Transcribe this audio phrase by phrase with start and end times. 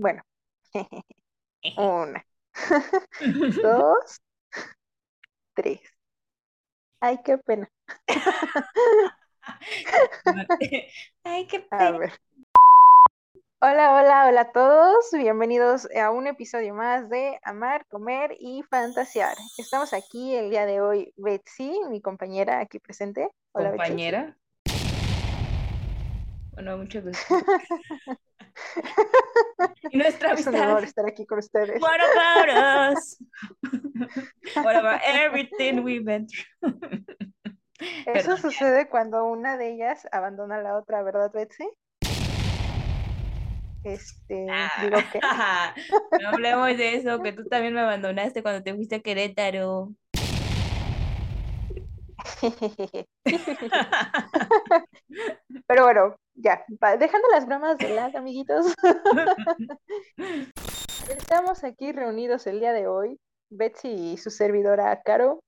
[0.00, 0.22] Bueno.
[1.76, 2.24] Una.
[3.62, 4.18] Dos.
[5.52, 5.80] Tres.
[7.00, 7.70] Ay, qué pena.
[11.22, 12.10] Ay, qué pena.
[13.60, 15.10] Hola, hola, hola a todos.
[15.12, 19.36] Bienvenidos a un episodio más de Amar, Comer y Fantasear.
[19.58, 23.28] Estamos aquí el día de hoy, Betsy, mi compañera aquí presente.
[23.52, 23.84] Hola, Betsy.
[23.86, 24.34] Compañera.
[26.54, 27.34] Bueno, mucho gusto.
[29.90, 30.84] Y nuestra Es un honor amistad.
[30.84, 31.80] estar aquí con ustedes.
[31.80, 32.48] What about
[32.96, 33.18] us?
[34.62, 36.74] What about everything we've been through?
[38.04, 38.38] Eso Perdón.
[38.38, 41.68] sucede cuando una de ellas abandona a la otra, ¿verdad, Betsy?
[43.82, 44.46] Este,
[44.82, 45.74] digo que Ah,
[46.20, 49.94] no hablemos de eso, que tú también me abandonaste cuando te fuiste a Querétaro.
[55.66, 58.74] Pero bueno, ya, dejando las bromas de lado, amiguitos.
[61.08, 63.18] Estamos aquí reunidos el día de hoy,
[63.50, 65.40] Betsy y su servidora Caro,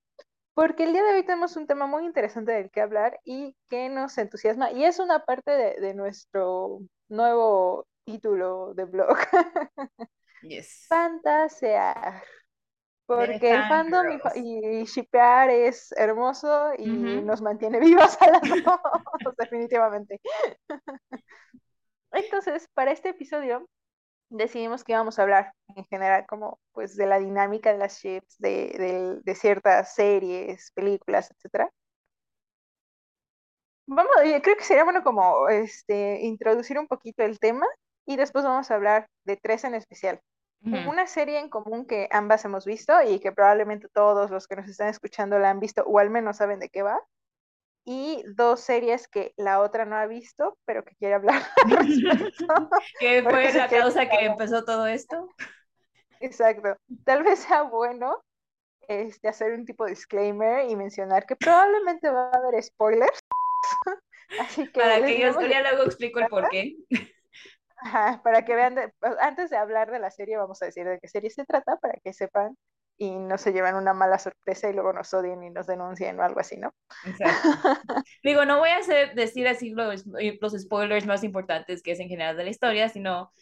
[0.55, 3.88] porque el día de hoy tenemos un tema muy interesante del que hablar y que
[3.88, 9.16] nos entusiasma, y es una parte de, de nuestro nuevo título de blog,
[10.42, 10.86] Yes.
[10.88, 12.22] Fantasear.
[13.14, 20.20] Porque el fandom y, shippear es hermoso y nos mantiene vivos a las dos, definitivamente.
[22.12, 23.69] Entonces, para este episodio
[24.30, 28.38] decidimos que íbamos a hablar en general como pues de la dinámica de las ships,
[28.38, 31.70] de, del- de ciertas series, películas, etcétera.
[33.86, 37.66] Vamos, eh, creo que sería bueno como este introducir un poquito el tema
[38.06, 40.20] y después vamos a hablar de tres en especial.
[40.64, 44.69] Una serie en común que ambas hemos visto y que probablemente todos los que nos
[44.69, 47.00] están escuchando la han visto o al menos saben de qué va.
[47.84, 52.70] Y dos series que la otra no ha visto, pero que quiere hablar al respecto.
[53.00, 55.28] ¿Qué Porque fue la causa que empezó todo esto?
[56.20, 56.76] Exacto.
[57.04, 58.22] Tal vez sea bueno
[58.88, 63.19] este, hacer un tipo de disclaimer y mencionar que probablemente va a haber spoilers.
[64.41, 66.76] Así que Para que yo luego explico el por qué.
[67.84, 70.87] Ajá, para que vean, de- pues, antes de hablar de la serie, vamos a decir
[70.87, 72.56] de qué serie se trata, para que sepan
[72.97, 76.22] y no se lleven una mala sorpresa y luego nos odien y nos denuncien o
[76.22, 76.72] algo así, ¿no?
[77.03, 77.48] Exacto.
[78.22, 82.09] Digo, no voy a hacer, decir así los, los spoilers más importantes que es en
[82.09, 83.32] general de la historia, sino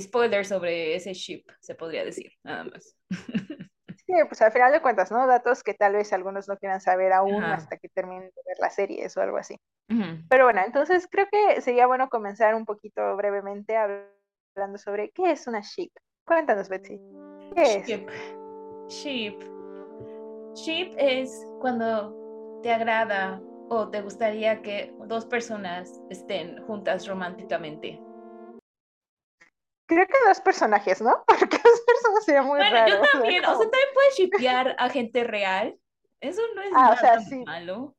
[0.00, 2.96] spoilers sobre ese ship, se podría decir, nada más.
[4.12, 5.26] Sí, pues al final de cuentas, ¿no?
[5.26, 7.54] Datos que tal vez algunos no quieran saber aún Ajá.
[7.54, 9.58] hasta que terminen de ver la serie o algo así.
[10.28, 15.46] Pero bueno, entonces creo que sería bueno comenzar un poquito brevemente hablando sobre qué es
[15.46, 15.90] una ship.
[16.26, 17.00] Cuéntanos, Betsy.
[17.54, 17.86] ¿Qué es?
[17.86, 18.06] Ship.
[18.88, 19.38] Ship.
[20.56, 23.40] Ship es cuando te agrada
[23.70, 27.98] o te gustaría que dos personas estén juntas románticamente.
[29.94, 31.24] Creo que dos personajes, ¿no?
[31.26, 32.88] Porque dos personas sería muy Bueno, raro.
[32.96, 35.76] yo también, o sea, también puedes shipear a gente real.
[36.20, 37.44] Eso no es Ah, o nada sea, sí.
[37.44, 37.94] malo.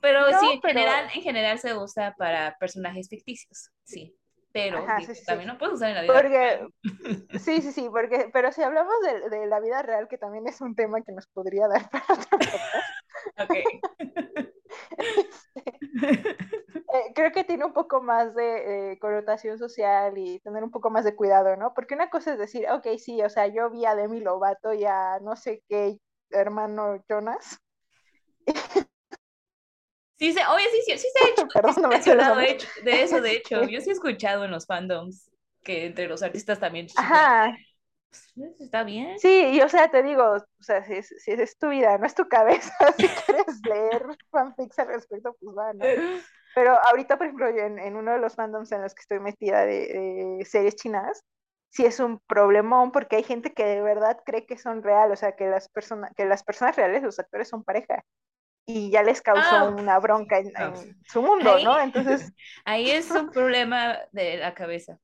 [0.00, 4.16] Pero No, sí, en pero- general, en general se usa para personajes ficticios, sí.
[4.52, 5.26] Pero Ajá, digo, sí, sí, sí.
[5.26, 6.72] también lo puedes usar en la vida real.
[6.82, 10.46] Porque, sí, sí, sí, porque, pero si hablamos de, de la vida real, que también
[10.48, 12.38] es un tema que nos podría dar para otro
[16.72, 20.90] eh, creo que tiene un poco más de eh, connotación social y tener un poco
[20.90, 21.74] más de cuidado, ¿no?
[21.74, 24.84] Porque una cosa es decir, ok, sí, o sea, yo vi a Demi Lovato y
[24.84, 25.98] a no sé qué
[26.30, 27.58] hermano Jonas.
[30.18, 31.88] Sí, se, oye, sí, sí, sí se ha hecho, Perdón, no
[32.34, 33.64] me hecho- de eso, de hecho.
[33.68, 35.30] Yo sí he escuchado en los fandoms
[35.62, 36.88] que entre los artistas también.
[36.96, 37.56] Ajá,
[38.60, 39.18] Está bien.
[39.18, 42.06] sí, y o sea, te digo, o sea, si es, si es tu vida, no
[42.06, 45.92] es tu cabeza, si quieres leer fanfics al respecto, pues va, ¿no?
[46.54, 49.20] Pero ahorita, por ejemplo, yo en, en uno de los fandoms en los que estoy
[49.20, 51.22] metida de, de series chinas,
[51.70, 55.16] sí es un problemón porque hay gente que de verdad cree que son real, o
[55.16, 58.02] sea, que las, personas que las personas reales, los actores son pareja.
[58.66, 61.80] Y ya les causó Ah, una bronca en, ah, en su mundo, ahí- ¿no?
[61.80, 62.32] Entonces,
[62.64, 64.98] Ahí es un problema de la cabeza.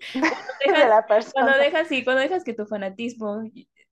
[0.14, 1.32] de Dejas- la persona.
[1.32, 3.42] Cuando dejas, sí, cuando dejas que tu fanatismo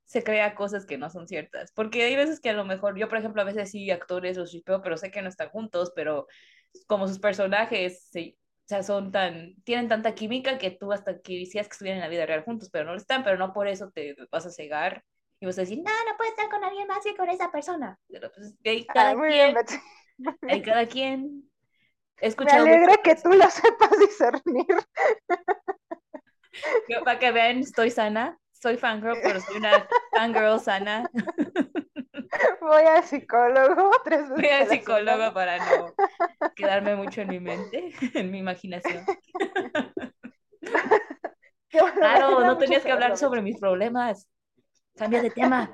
[0.05, 1.73] se crea cosas que no son ciertas.
[1.73, 4.50] Porque hay veces que a lo mejor, yo por ejemplo, a veces sí actores los
[4.53, 6.27] shipeo, pero sé que no están juntos, pero
[6.87, 11.69] como sus personajes se- o sea, son tan, tienen tanta química que tú hasta quisieras
[11.69, 13.91] que estuvieran en la vida real juntos, pero no lo están, pero no por eso
[13.91, 15.03] te vas a cegar
[15.41, 17.99] y vas a decir, no, no puedes estar con alguien más que con esa persona.
[18.09, 19.56] Pero pues hay cada quien, bien,
[20.49, 21.50] hay cada quien.
[22.21, 24.67] He Me alegra que tú lo sepas discernir.
[26.88, 28.38] Yo, para que vean, estoy sana.
[28.52, 31.08] Soy fangirl, pero soy una fangirl sana.
[32.60, 34.37] Voy al psicólogo tres veces.
[34.37, 35.94] Voy a al la psicólogo para no
[36.55, 39.05] quedarme mucho en mi mente, en mi imaginación.
[41.70, 44.28] Claro, no tenías que hablar sobre mis problemas.
[44.96, 45.72] Cambia de tema.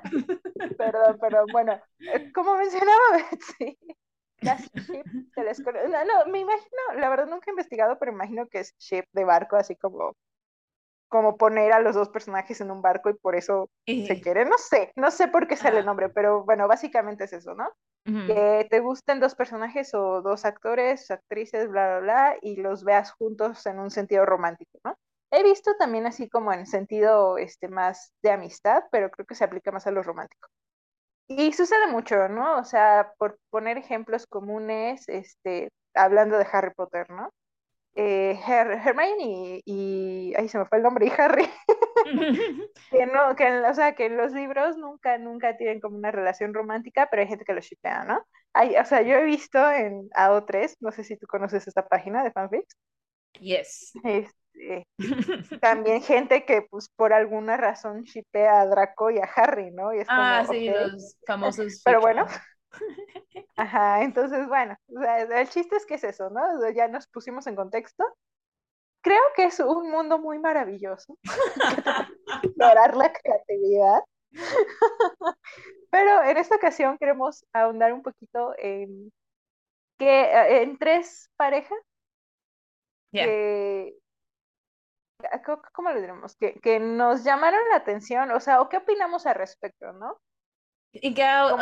[0.77, 3.01] Perdón, pero bueno, eh, como mencionaba
[3.31, 3.77] Betsy,
[4.41, 5.03] las ship
[5.33, 8.75] se les no, no, me imagino, la verdad nunca he investigado, pero imagino que es
[8.77, 10.15] ship de barco, así como
[11.07, 14.57] como poner a los dos personajes en un barco y por eso se quiere, no
[14.57, 17.69] sé, no sé por qué sale el nombre, pero bueno, básicamente es eso, ¿no?
[18.05, 23.11] Que te gusten dos personajes o dos actores, actrices, bla, bla, bla, y los veas
[23.11, 24.95] juntos en un sentido romántico, ¿no?
[25.31, 29.43] He visto también así como en sentido este, más de amistad, pero creo que se
[29.43, 30.47] aplica más a lo romántico.
[31.27, 32.57] Y sucede mucho, ¿no?
[32.59, 37.31] O sea, por poner ejemplos comunes, este, hablando de Harry Potter, ¿no?
[37.95, 41.49] Eh, Hermione y, ahí se me fue el nombre, y Harry,
[42.91, 46.53] que no, que, o sea, que en los libros nunca, nunca tienen como una relación
[46.53, 48.25] romántica, pero hay gente que lo shipea, ¿no?
[48.53, 52.23] Hay, o sea, yo he visto en AO3, no sé si tú conoces esta página
[52.23, 52.75] de fanfics.
[53.39, 53.93] Yes.
[54.03, 54.87] Este,
[55.61, 59.93] también gente que pues por alguna razón shipea a Draco y a Harry, ¿no?
[59.93, 61.81] Y es ah, sí, los famosos.
[61.83, 62.25] Pero bueno,
[63.57, 66.69] Ajá, entonces, bueno, el chiste es que es eso, ¿no?
[66.71, 68.03] Ya nos pusimos en contexto.
[69.01, 71.17] Creo que es un mundo muy maravilloso.
[72.43, 73.99] Explorar la creatividad.
[75.91, 79.11] Pero en esta ocasión queremos ahondar un poquito en
[79.97, 81.79] que eh, en tres parejas
[83.11, 83.95] que
[85.73, 86.35] ¿cómo le diremos?
[86.35, 90.19] Que, que nos llamaron la atención, o sea, o qué opinamos al respecto, ¿no?
[91.01, 91.55] Y que ha,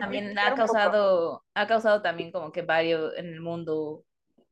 [0.00, 4.04] también ha causado, ha causado también como que varios en el mundo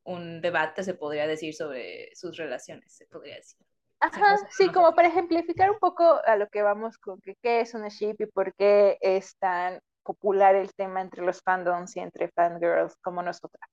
[0.04, 3.58] un debate, se podría decir, sobre sus relaciones, se podría decir.
[4.00, 7.72] Ajá, sí, como para ejemplificar un poco a lo que vamos con que qué es
[7.74, 12.28] una ship y por qué es tan popular el tema entre los fandoms y entre
[12.32, 13.70] fangirls como nosotras.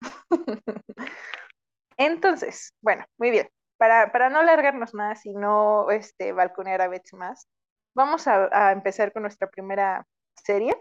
[1.96, 3.48] Entonces, bueno, muy bien.
[3.76, 7.46] Para, para no alargarnos más y no este, balconear a Betsy más,
[7.98, 10.06] Vamos a, empezar con nuestra primera
[10.36, 10.80] serie,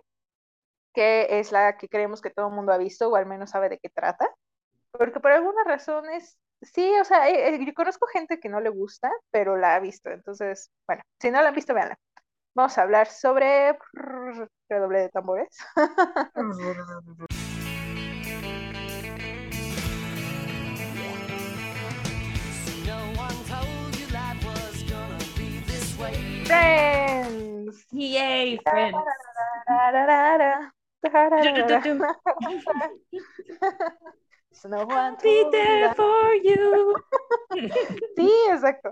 [0.93, 3.69] que es la que creemos que todo el mundo ha visto o al menos sabe
[3.69, 4.29] de qué trata,
[4.91, 8.69] porque por algunas razones, sí, o sea, eh, eh, yo conozco gente que no le
[8.69, 11.97] gusta, pero la ha visto, entonces, bueno, si no la han visto, véanla.
[12.53, 13.75] Vamos a hablar sobre
[14.69, 15.57] redoble de tambores.
[27.67, 27.85] Friends.
[27.91, 28.97] Yay, Friends.
[34.65, 36.95] no one Be there for you.
[38.15, 38.91] Sí, exacto.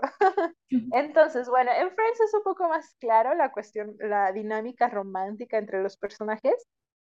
[0.92, 5.82] Entonces, bueno, en Friends es un poco más claro la cuestión, la dinámica romántica entre
[5.82, 6.66] los personajes,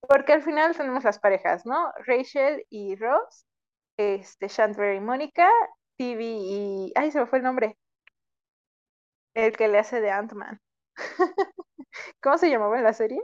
[0.01, 1.91] porque al final tenemos las parejas, ¿no?
[2.05, 3.45] Rachel y Ross,
[3.97, 5.49] este, Chandler y Mónica,
[5.97, 6.91] Phoebe y...
[6.95, 7.77] Ay, se me fue el nombre.
[9.33, 10.59] El que le hace de Ant-Man.
[12.21, 13.21] ¿Cómo se llamaba en la serie?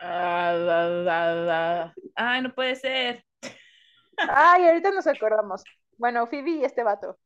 [0.00, 3.24] Ah, Ay, no puede ser.
[4.16, 5.64] Ay, ahorita nos acordamos.
[5.96, 7.18] Bueno, Phoebe y este vato.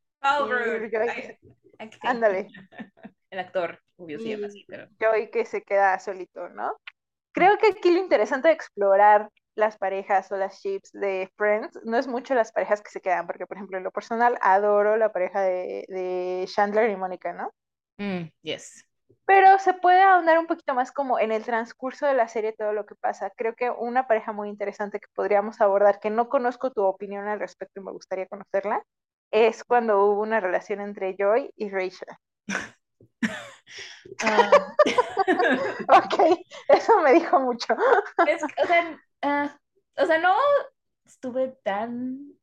[2.01, 2.47] Ándale.
[3.29, 4.87] El actor, obvio, sí, así, pero.
[4.99, 6.77] Joy que se queda solito, ¿no?
[7.31, 11.97] Creo que aquí lo interesante de explorar las parejas o las ships de Friends, no
[11.97, 15.11] es mucho las parejas que se quedan, porque por ejemplo en lo personal adoro la
[15.11, 17.51] pareja de, Chandler y Mónica, ¿no?
[17.97, 18.85] Mm, yes.
[19.25, 22.73] Pero se puede ahondar un poquito más como en el transcurso de la serie todo
[22.73, 23.31] lo que pasa.
[23.37, 27.39] Creo que una pareja muy interesante que podríamos abordar, que no conozco tu opinión al
[27.39, 28.83] respecto y me gustaría conocerla,
[29.31, 32.09] es cuando hubo una relación entre Joy y Rachel.
[34.23, 34.51] Ah.
[35.87, 37.73] ok, eso me dijo mucho.
[38.63, 39.57] o sea, Ah,
[39.95, 40.35] o sea, no
[41.05, 42.33] estuve tan,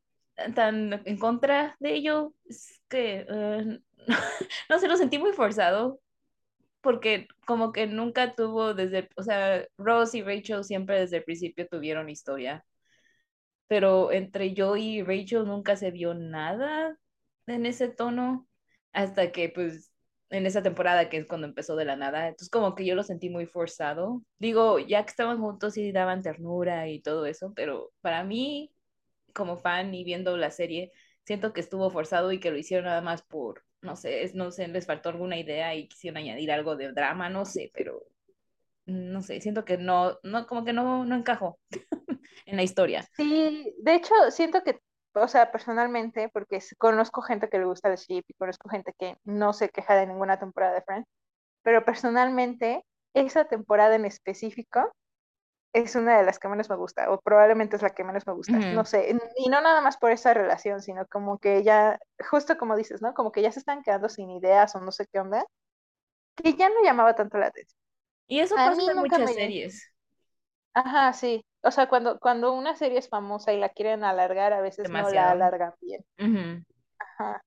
[0.54, 2.33] tan en contra de ello.
[2.47, 3.80] Es que, eh,
[4.69, 6.00] no sé, lo sentí muy forzado.
[6.80, 11.69] Porque como que nunca tuvo desde, o sea, Rose y Rachel siempre desde el principio
[11.69, 12.64] tuvieron historia.
[13.69, 16.97] Pero entre yo y Rachel nunca se vio nada
[17.47, 18.49] en ese tono.
[18.92, 19.92] Hasta que pues
[20.30, 22.28] en esa temporada que es cuando empezó de la nada.
[22.28, 24.23] Entonces como que yo lo sentí muy forzado.
[24.38, 28.73] Digo, ya que estaban juntos y daban ternura y todo eso, pero para mí,
[29.35, 30.92] como fan y viendo la serie,
[31.25, 34.69] siento que estuvo forzado y que lo hicieron nada más por, no sé, no sé,
[34.69, 38.03] les faltó alguna idea y quisieron añadir algo de drama, no sé, pero
[38.87, 41.59] no sé, siento que no, no, como que no, no encajó
[42.47, 43.07] en la historia.
[43.17, 44.79] Sí, de hecho, siento que
[45.15, 49.17] o sea, personalmente, porque conozco gente que le gusta el ship y conozco gente que
[49.25, 51.09] no se queja de ninguna temporada de Friends,
[51.63, 54.93] pero personalmente, esa temporada en específico,
[55.73, 58.33] es una de las que menos me gusta, o probablemente es la que menos me
[58.33, 61.99] gusta, no sé, y no nada más por esa relación, sino como que ya,
[62.31, 63.15] justo como dices, ¿no?
[63.15, 65.45] Como que ya se están quedando sin ideas o no sé qué onda,
[66.37, 67.79] que ya no llamaba tanto la atención.
[68.27, 69.93] Y eso pasa en muchas series.
[70.73, 71.45] Ajá, sí.
[71.62, 75.11] O sea, cuando, cuando una serie es famosa y la quieren alargar, a veces no
[75.11, 76.05] la alargan bien.
[76.99, 77.43] Ajá.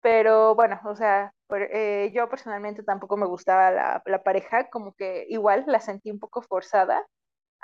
[0.00, 5.26] Pero bueno, o sea, eh, yo personalmente tampoco me gustaba la, la, pareja, como que
[5.28, 7.04] igual la sentí un poco forzada.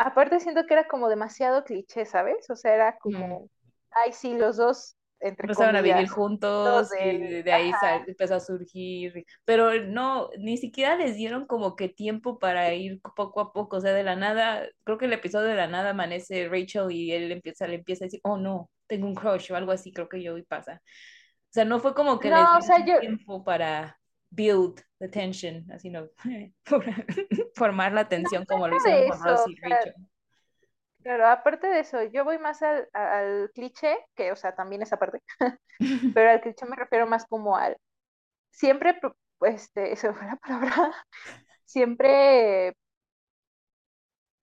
[0.02, 2.49] Aparte siento que era como demasiado cliché, ¿sabes?
[2.49, 3.49] O sea, era como,
[3.90, 7.73] ay, sí, los dos Empezaron a vivir juntos y de ahí
[8.07, 13.40] empezó a surgir, pero no, ni siquiera les dieron como que tiempo para ir poco
[13.40, 16.49] a poco, o sea, de la nada, creo que el episodio de la nada amanece
[16.49, 19.73] Rachel y él empieza, le empieza a decir, oh no, tengo un crush o algo
[19.73, 20.80] así, creo que yo y pasa.
[20.83, 24.00] O sea, no fue como que les dieron tiempo para
[24.30, 26.08] build the tension, así no,
[27.54, 29.94] formar la tensión como lo hicieron con Ross y Rachel.
[31.02, 34.99] Claro, aparte de eso, yo voy más al, al cliché, que, o sea, también esa
[34.99, 35.20] parte,
[36.14, 37.76] pero al cliché me refiero más como al,
[38.50, 39.00] siempre,
[39.38, 40.92] pues, este, eso fue la palabra,
[41.64, 42.76] siempre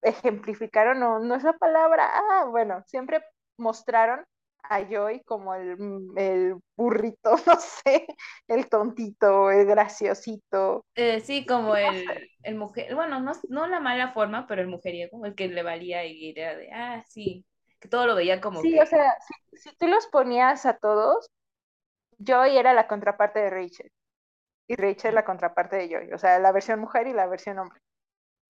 [0.01, 3.23] ejemplificaron, no, no es la palabra, ah, bueno, siempre
[3.57, 4.25] mostraron
[4.69, 8.07] a Joy como el, mm, el, burrito, no sé,
[8.47, 10.85] el tontito, el graciosito.
[10.95, 12.05] Eh, sí, como el,
[12.43, 16.05] el, mujer, bueno, no, no la mala forma, pero el mujeriego, el que le valía
[16.05, 17.45] y era de, ah, sí,
[17.79, 18.61] que todo lo veía como.
[18.61, 19.15] Sí, o sea,
[19.53, 21.29] si, tú los ponías a todos,
[22.19, 23.91] Joy era la contraparte de Rachel.
[24.69, 27.79] Y Rachel la contraparte de Joy, o sea, la versión mujer y la versión hombre.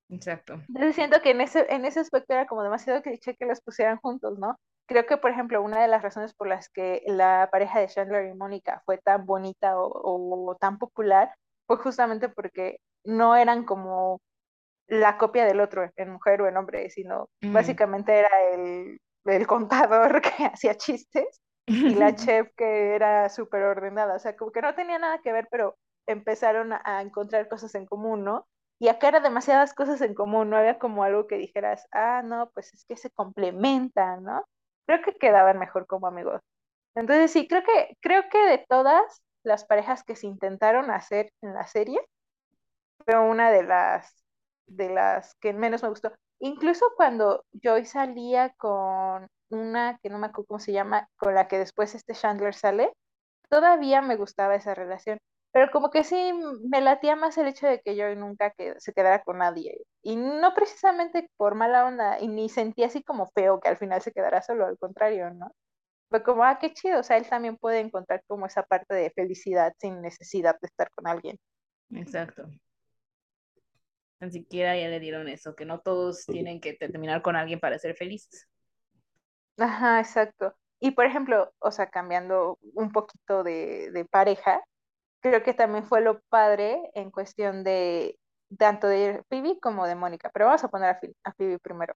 [0.09, 0.53] Exacto.
[0.69, 3.97] Entonces siento que en ese, en ese aspecto era como demasiado cliché que los pusieran
[3.97, 4.57] juntos, ¿no?
[4.87, 8.27] Creo que, por ejemplo, una de las razones por las que la pareja de Chandler
[8.27, 11.33] y Mónica fue tan bonita o, tan popular
[11.67, 14.21] fue justamente porque no eran como
[14.87, 17.53] la copia del otro, en mujer o en hombre, sino mm.
[17.53, 24.15] básicamente era el, el contador que hacía chistes y la chef que era súper ordenada,
[24.15, 25.75] o sea, como que no tenía nada que ver, pero
[26.07, 28.47] empezaron a, encontrar cosas en común, ¿no?
[28.79, 32.49] Y acá era demasiadas cosas en común, no había como algo que dijeras, ah, no,
[32.53, 34.45] pues es que se complementan, ¿no?
[34.87, 36.41] Creo que quedaban mejor como amigos.
[36.95, 41.53] Entonces sí, creo que, creo que de todas las parejas que se intentaron hacer en
[41.53, 41.99] la serie,
[43.05, 44.23] fue una de las,
[44.67, 46.11] de las que menos me gustó.
[46.39, 51.47] Incluso cuando Joy salía con una que no me acuerdo cómo se llama, con la
[51.47, 52.93] que después este Chandler sale,
[53.49, 55.19] todavía me gustaba esa relación.
[55.51, 56.33] Pero como que sí
[56.69, 59.77] me latía más el hecho de que Joy nunca que, se quedara con nadie.
[60.03, 64.01] Y no precisamente por mala onda, y ni sentí así como feo que al final
[64.01, 65.51] se quedara solo, al contrario, ¿no?
[66.09, 69.09] Fue como, ah, qué chido, o sea, él también puede encontrar como esa parte de
[69.11, 71.37] felicidad sin necesidad de estar con alguien.
[71.91, 72.47] Exacto.
[74.19, 77.77] Ni siquiera ya le dieron eso, que no todos tienen que terminar con alguien para
[77.77, 78.47] ser felices.
[79.57, 80.55] Ajá, exacto.
[80.79, 84.61] Y por ejemplo, o sea, cambiando un poquito de, de pareja,
[85.21, 88.17] creo que también fue lo padre en cuestión de
[88.57, 91.93] tanto de Phoebe como de Mónica, pero vamos a poner a, a Phoebe primero.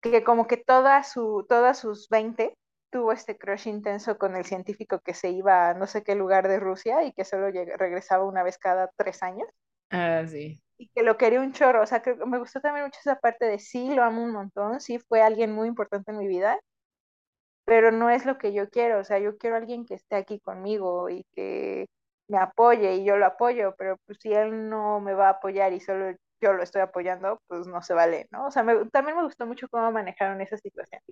[0.00, 2.56] Que como que toda su, todas sus 20
[2.90, 6.48] tuvo este crush intenso con el científico que se iba a no sé qué lugar
[6.48, 9.48] de Rusia y que solo regresaba una vez cada tres años.
[9.90, 10.60] Ah, sí.
[10.78, 13.46] Y que lo quería un chorro, o sea, que me gustó también mucho esa parte
[13.46, 16.58] de sí, lo amo un montón, sí, fue alguien muy importante en mi vida,
[17.64, 20.40] pero no es lo que yo quiero, o sea, yo quiero alguien que esté aquí
[20.40, 21.86] conmigo y que
[22.32, 25.74] me apoye y yo lo apoyo, pero pues si él no me va a apoyar
[25.74, 28.46] y solo yo lo estoy apoyando, pues no se vale, ¿no?
[28.46, 31.02] O sea, también me gustó mucho cómo manejaron esa situación.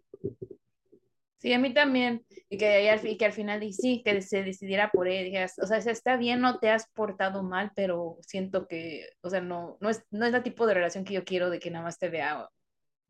[1.38, 2.24] Sí, a mí también.
[2.48, 5.32] Y que, al, que al final, y sí, que se decidiera por él.
[5.62, 9.76] o sea, está bien, no te has portado mal, pero siento que, o sea, no,
[9.80, 11.98] no es, no es el tipo de relación que yo quiero de que nada más
[11.98, 12.48] te vea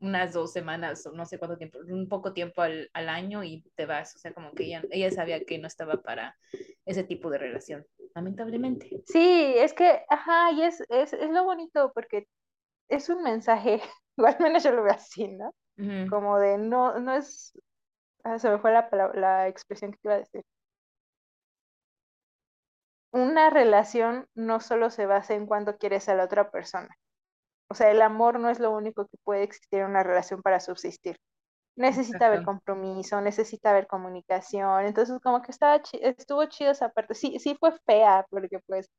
[0.00, 3.62] unas dos semanas o no sé cuánto tiempo, un poco tiempo al, al, año y
[3.76, 4.16] te vas.
[4.16, 6.36] O sea, como que ella, ella sabía que no estaba para
[6.86, 9.02] ese tipo de relación, lamentablemente.
[9.06, 12.26] Sí, es que, ajá, y es, es, es lo bonito porque
[12.88, 13.82] es un mensaje,
[14.16, 15.54] igual menos yo lo veo así, ¿no?
[16.10, 17.52] Como de no, no es,
[18.24, 20.44] ah, se me fue la, la expresión que iba a decir.
[23.12, 26.88] Una relación no solo se basa en cuánto quieres a la otra persona,
[27.68, 30.60] o sea, el amor no es lo único que puede existir en una relación para
[30.60, 31.16] subsistir.
[31.80, 34.84] Necesita haber compromiso, necesita haber comunicación.
[34.84, 37.14] Entonces, como que estaba estuvo chido esa parte.
[37.14, 38.90] Sí, sí fue fea, porque pues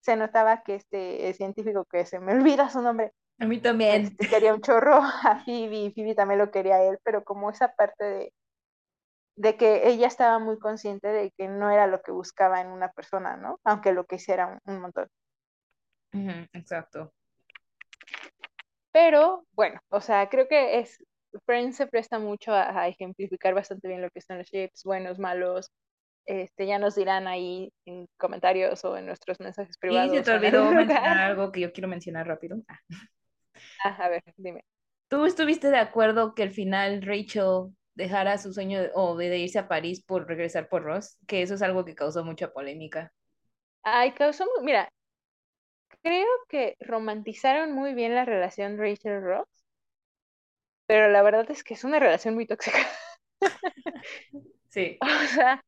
[0.00, 2.32] se notaba que este científico que se me
[2.62, 3.12] olvida su nombre.
[3.38, 4.04] A mí también.
[4.04, 4.94] Este, quería un chorro
[5.24, 8.32] a Phoebe, Phoebe también lo quería a él, pero como esa parte de,
[9.36, 12.90] de que ella estaba muy consciente de que no era lo que buscaba en una
[12.92, 13.60] persona, ¿no?
[13.64, 15.08] Aunque lo que hiciera un, montón.
[16.54, 17.12] exacto.
[18.92, 21.04] Pero bueno, o sea, creo que es,
[21.44, 25.70] Friends se presta mucho a, ejemplificar bastante bien lo que son los ships, buenos, malos.
[26.26, 30.12] Este, ya nos dirán ahí en comentarios o en nuestros mensajes privados.
[30.12, 32.58] Y se te olvidó mencionar algo que yo quiero mencionar rápido.
[32.68, 32.78] Ah.
[33.84, 34.64] ah, a ver, dime.
[35.08, 39.66] ¿Tú estuviste de acuerdo que al final Rachel dejara su sueño o de irse a
[39.66, 41.18] París por regresar por Ross?
[41.26, 43.12] Que eso es algo que causó mucha polémica.
[43.82, 44.88] Ay, causó, mira,
[46.02, 49.48] creo que romantizaron muy bien la relación Rachel-Ross,
[50.90, 52.78] pero la verdad es que es una relación muy tóxica.
[54.70, 54.98] Sí.
[55.02, 55.64] O sea,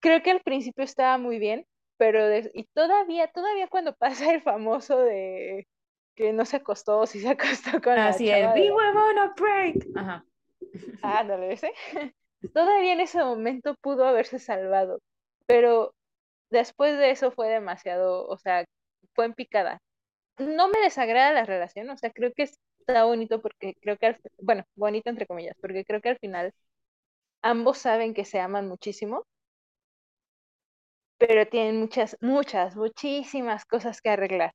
[0.00, 1.66] creo que al principio estaba muy bien,
[1.96, 5.66] pero y todavía, todavía cuando pasa el famoso de
[6.14, 9.86] que no se acostó, si se acostó con Así es, we were on a break.
[9.96, 10.24] Ajá.
[11.02, 11.72] Ándale, ese.
[12.52, 15.00] Todavía en ese momento pudo haberse salvado,
[15.46, 15.94] pero
[16.50, 18.64] después de eso fue demasiado, o sea,
[19.14, 19.78] fue en picada.
[20.38, 22.48] No me desagrada la relación, o sea, creo que
[22.86, 26.52] está bonito porque creo que, al, bueno, bonito entre comillas, porque creo que al final
[27.42, 29.26] ambos saben que se aman muchísimo,
[31.18, 34.52] pero tienen muchas, muchas, muchísimas cosas que arreglar.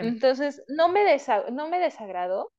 [0.00, 1.04] Entonces, no me,
[1.52, 2.52] no me desagradó.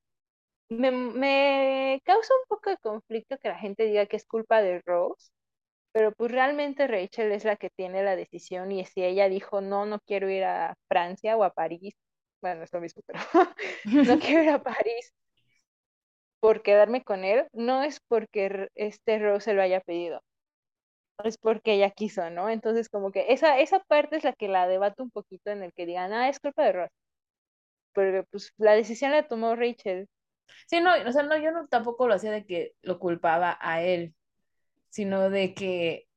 [0.70, 4.82] Me, me causa un poco de conflicto que la gente diga que es culpa de
[4.86, 5.30] Rose,
[5.92, 9.86] pero pues realmente Rachel es la que tiene la decisión y si ella dijo, no,
[9.86, 11.94] no quiero ir a Francia o a París,
[12.40, 13.20] bueno, es lo mismo, pero
[14.02, 15.12] no quiero ir a París
[16.40, 20.22] por quedarme con él, no es porque este Rose lo haya pedido,
[21.24, 22.48] es porque ella quiso, ¿no?
[22.50, 25.72] Entonces como que esa, esa parte es la que la debato un poquito en el
[25.72, 26.92] que digan, ah, es culpa de Rose.
[27.92, 30.08] Porque pues la decisión la tomó Rachel.
[30.66, 33.82] Sí, no, o sea, no, yo no tampoco lo hacía de que lo culpaba a
[33.82, 34.14] él,
[34.90, 36.07] sino de que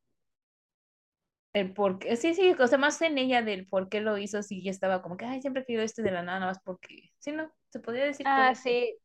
[1.53, 4.41] el por qué, sí, sí, o sea, más en ella del por qué lo hizo,
[4.41, 6.61] si ya estaba como que, ay, siempre he querido este de la nada, nada más
[6.63, 8.25] porque, sí, no, se podría decir.
[8.27, 8.97] Ah, sí.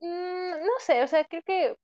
[0.00, 1.76] Mm, no sé, o sea, creo que...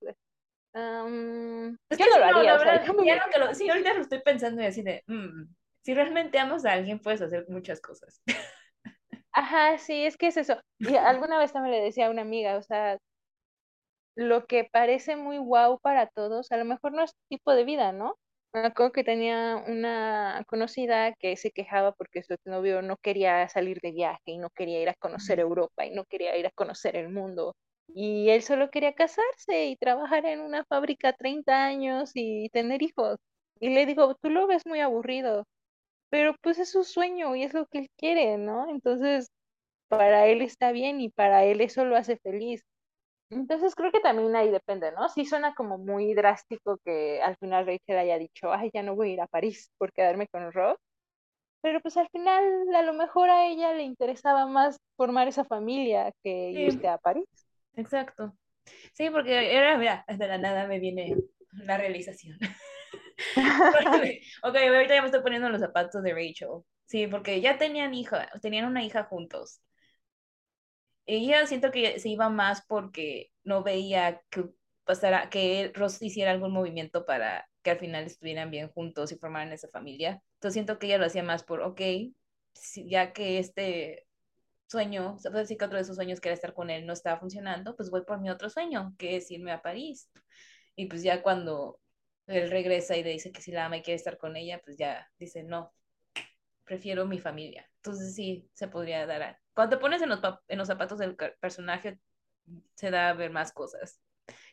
[0.75, 4.61] Um, yo no lo haría, o sea, ya que lo, sí, ahorita lo estoy pensando
[4.61, 5.45] y así de, mm,
[5.83, 8.21] si realmente amas a alguien, puedes hacer muchas cosas.
[9.31, 10.59] Ajá, sí, es que es eso.
[10.95, 12.97] Y alguna vez también le decía a una amiga, o sea,
[14.15, 17.91] lo que parece muy guau para todos, a lo mejor no es tipo de vida,
[17.91, 18.17] ¿no?
[18.53, 23.79] Me acuerdo que tenía una conocida que se quejaba porque su novio no quería salir
[23.81, 26.95] de viaje y no quería ir a conocer Europa y no quería ir a conocer
[26.95, 27.55] el mundo.
[27.87, 33.17] Y él solo quería casarse y trabajar en una fábrica 30 años y tener hijos.
[33.59, 35.45] Y le digo, tú lo ves muy aburrido,
[36.09, 38.69] pero pues es su sueño y es lo que él quiere, ¿no?
[38.69, 39.29] Entonces,
[39.89, 42.63] para él está bien y para él eso lo hace feliz.
[43.35, 45.09] Entonces creo que también ahí depende, ¿no?
[45.09, 49.11] Sí suena como muy drástico que al final Rachel haya dicho, ay, ya no voy
[49.11, 50.77] a ir a París por quedarme con Rob,
[51.61, 52.43] pero pues al final
[52.75, 57.25] a lo mejor a ella le interesaba más formar esa familia que irse a París.
[57.75, 58.35] Exacto.
[58.93, 61.15] Sí, porque era, mira, de la nada me viene
[61.53, 62.37] la realización.
[64.43, 66.63] ok, ahorita ya me estoy poniendo los zapatos de Rachel.
[66.85, 69.61] Sí, porque ya tenían hija, tenían una hija juntos
[71.05, 74.45] ella siento que se iba más porque no veía que
[74.85, 79.53] pasara, que Ross hiciera algún movimiento para que al final estuvieran bien juntos y formaran
[79.53, 80.21] esa familia.
[80.35, 81.81] Entonces siento que ella lo hacía más por, ok,
[82.85, 84.07] ya que este
[84.67, 86.93] sueño, se puede decir que otro de sus sueños que era estar con él no
[86.93, 90.09] estaba funcionando, pues voy por mi otro sueño, que es irme a París.
[90.75, 91.79] Y pues ya cuando
[92.27, 94.77] él regresa y le dice que si la ama y quiere estar con ella, pues
[94.77, 95.73] ya dice, no,
[96.63, 97.69] prefiero mi familia.
[97.77, 99.23] Entonces sí, se podría dar.
[99.23, 99.42] A...
[99.53, 101.99] Cuando te pones en los, en los zapatos del personaje,
[102.75, 103.99] se da a ver más cosas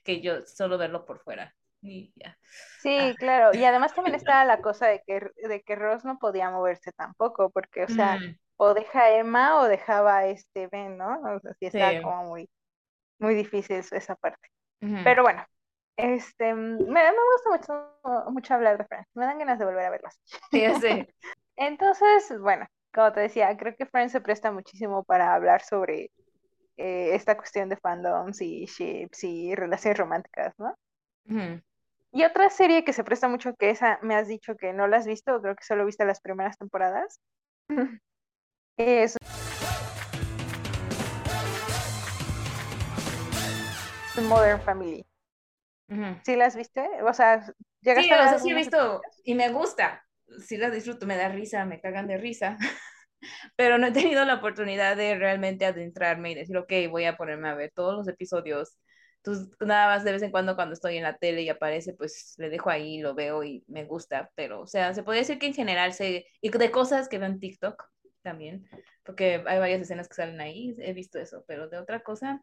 [0.03, 1.55] que yo solo verlo por fuera.
[1.83, 2.37] Y ya.
[2.81, 3.15] Sí, ah.
[3.17, 3.57] claro.
[3.57, 7.51] Y además también estaba la cosa de que, de que Ross no podía moverse tampoco,
[7.51, 8.39] porque, o sea, mm.
[8.57, 11.21] o deja a Emma o dejaba a este Ben, ¿no?
[11.21, 12.49] O sea, sí estaba como muy,
[13.19, 14.49] muy difícil esa parte.
[15.05, 15.45] Pero bueno,
[15.97, 19.09] este, me, me gusta mucho, mucho hablar de Friends.
[19.15, 20.19] Me dan ganas de volver a verlas.
[20.51, 21.07] Sí, sí.
[21.57, 26.11] Entonces, bueno, como te decía, creo que Friends se presta muchísimo para hablar sobre
[26.77, 30.75] eh, esta cuestión de fandoms y ships y relaciones románticas, ¿no?
[32.13, 34.97] Y otra serie que se presta mucho, que esa me has dicho que no la
[34.97, 37.21] has visto, creo que solo viste las primeras temporadas,
[38.77, 39.17] es
[44.29, 45.07] Modern Family.
[46.25, 46.89] ¿Sí las viste?
[47.03, 47.45] O sea,
[47.81, 50.05] llegaste sí, a sea, sí he visto y me gusta
[50.39, 52.57] sí la disfruto, me da risa, me cagan de risa,
[53.57, 57.49] pero no he tenido la oportunidad de realmente adentrarme y decir, ok, voy a ponerme
[57.49, 58.79] a ver todos los episodios.
[59.19, 62.35] Entonces, nada más de vez en cuando cuando estoy en la tele y aparece, pues
[62.39, 65.47] le dejo ahí, lo veo y me gusta, pero, o sea, se podría decir que
[65.47, 67.85] en general sé, y de cosas que veo en TikTok,
[68.23, 68.69] también,
[69.05, 72.43] porque hay varias escenas que salen ahí, he visto eso, pero de otra cosa,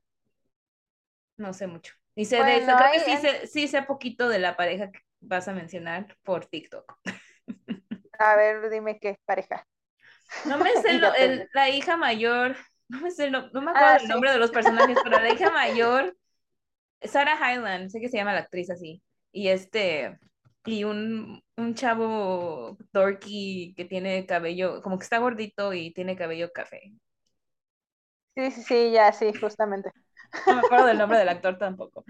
[1.38, 1.94] no sé mucho.
[2.16, 5.48] Y sé de creo que sí sé, sí sé poquito de la pareja que vas
[5.48, 7.00] a mencionar por TikTok.
[8.20, 9.66] A ver, dime qué pareja.
[10.46, 12.56] No me sé la hija mayor,
[12.90, 15.52] no me sé, no, me acuerdo ah, el nombre de los personajes, pero la hija
[15.52, 16.16] mayor,
[17.02, 20.20] Sarah Hyland, sé que se llama la actriz así, y este,
[20.66, 26.52] y un, un chavo dorky que tiene cabello, como que está gordito y tiene cabello
[26.52, 26.94] café.
[28.36, 29.92] Sí, sí, sí, ya, sí, justamente.
[30.46, 32.06] No me acuerdo del nombre del actor tampoco.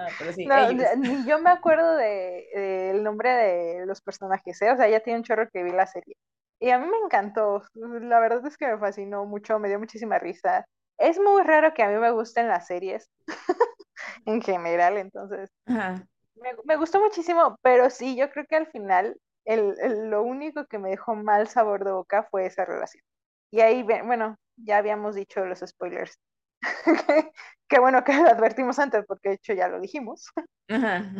[0.00, 4.70] Ah, pero sí, ni yo me acuerdo del de, nombre de los personajes, ¿eh?
[4.70, 6.16] O sea, ya tiene un chorro que vi la serie.
[6.60, 10.20] Y a mí me encantó, la verdad es que me fascinó mucho, me dio muchísima
[10.20, 10.64] risa.
[10.98, 13.10] Es muy raro que a mí me gusten las series
[14.24, 19.74] en general, entonces me, me, gustó muchísimo, pero sí, yo creo que al final el,
[20.10, 23.02] lo único que me dejó mal sabor de boca fue esa relación.
[23.50, 26.18] Y ahí, bueno, ya habíamos dicho los spoilers.
[27.68, 30.26] Qué bueno que lo advertimos antes, porque de hecho ya lo dijimos.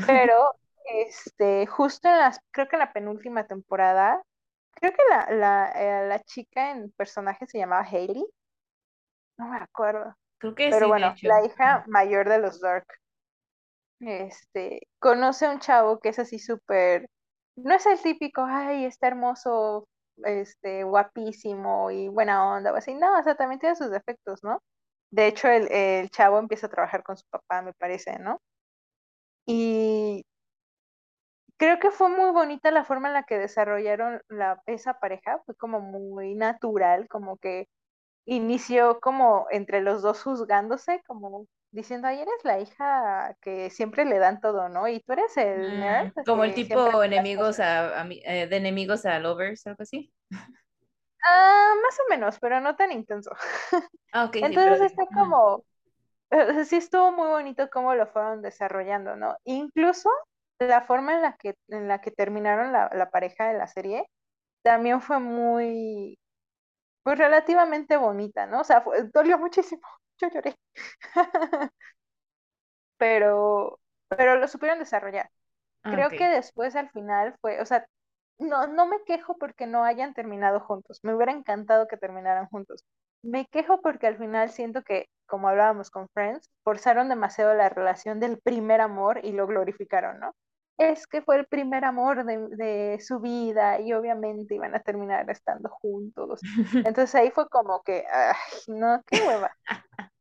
[0.06, 4.22] Pero este, justo en las, creo que en la penúltima temporada,
[4.80, 8.24] Creo que la, la, eh, la chica en personaje se llamaba Hailey.
[9.36, 10.14] No me acuerdo.
[10.38, 12.86] Creo que Pero bueno, la hija mayor de los Dark.
[14.00, 17.08] Este, conoce a un chavo que es así súper.
[17.56, 22.94] No es el típico, ay, está hermoso, este, guapísimo y buena onda o así.
[22.94, 24.62] No, o sea, también tiene sus defectos, ¿no?
[25.10, 28.40] De hecho, el, el chavo empieza a trabajar con su papá, me parece, ¿no?
[29.46, 30.24] Y
[31.58, 35.54] creo que fue muy bonita la forma en la que desarrollaron la, esa pareja, fue
[35.56, 37.68] como muy natural, como que
[38.24, 44.18] inició como entre los dos juzgándose, como diciendo, ay, eres la hija que siempre le
[44.18, 44.88] dan todo, ¿no?
[44.88, 49.66] Y tú eres el mm, como el tipo enemigos a, eh, de enemigos a lovers,
[49.66, 50.12] algo así.
[51.24, 53.30] Ah, más o menos, pero no tan intenso.
[54.12, 55.64] Ah, Entonces está como,
[56.66, 59.36] sí estuvo muy bonito cómo lo fueron desarrollando, ¿no?
[59.44, 60.10] Incluso
[60.58, 64.04] la forma en la que, en la que terminaron la, pareja de la serie
[64.62, 66.18] también fue muy,
[67.02, 68.60] pues relativamente bonita, ¿no?
[68.60, 69.82] O sea, dolió muchísimo,
[70.20, 70.56] yo lloré.
[72.96, 75.30] pero, pero lo supieron desarrollar.
[75.84, 77.86] Ah, Creo que después al final fue, o sea,
[78.38, 81.00] no, no me quejo porque no hayan terminado juntos.
[81.02, 82.84] Me hubiera encantado que terminaran juntos.
[83.22, 88.20] Me quejo porque al final siento que, como hablábamos con Friends, forzaron demasiado la relación
[88.20, 90.32] del primer amor y lo glorificaron, ¿no?
[90.78, 95.68] es que fue el primer amor de, su vida y obviamente iban a terminar estando
[95.68, 96.40] juntos.
[96.94, 98.36] Entonces ahí fue como que, ay,
[98.68, 99.54] no, qué hueva.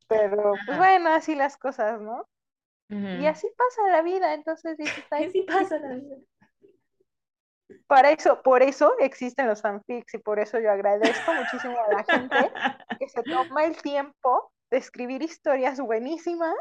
[0.09, 2.25] Pero pues bueno, así las cosas, ¿no?
[2.89, 4.77] Y así pasa la vida, entonces
[5.11, 6.15] así pasa la vida.
[7.87, 12.03] Para eso, por eso existen los fanfics y por eso yo agradezco muchísimo a la
[12.03, 12.51] gente
[12.97, 16.55] que se toma el tiempo de escribir historias buenísimas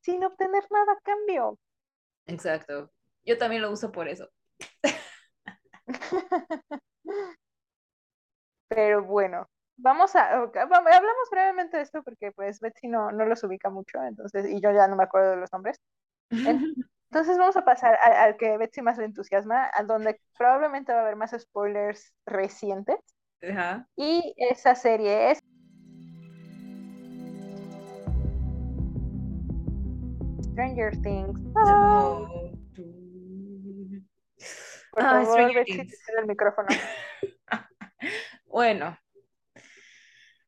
[0.00, 1.58] sin obtener nada a cambio.
[2.26, 2.90] Exacto.
[3.24, 4.28] Yo también lo uso por eso.
[8.68, 13.70] Pero bueno, vamos a, hablamos brevemente de esto porque pues Betsy no, no los ubica
[13.70, 15.80] mucho, entonces, y yo ya no me acuerdo de los nombres.
[16.30, 16.62] Entonces
[17.10, 21.16] vamos a pasar al, que Betsy más le entusiasma, a donde probablemente va a haber
[21.16, 22.98] más spoilers recientes.
[23.96, 25.38] Y esa serie es
[30.52, 31.40] Stranger Things.
[34.90, 36.68] Por ah, favor, el micrófono.
[38.46, 38.98] bueno,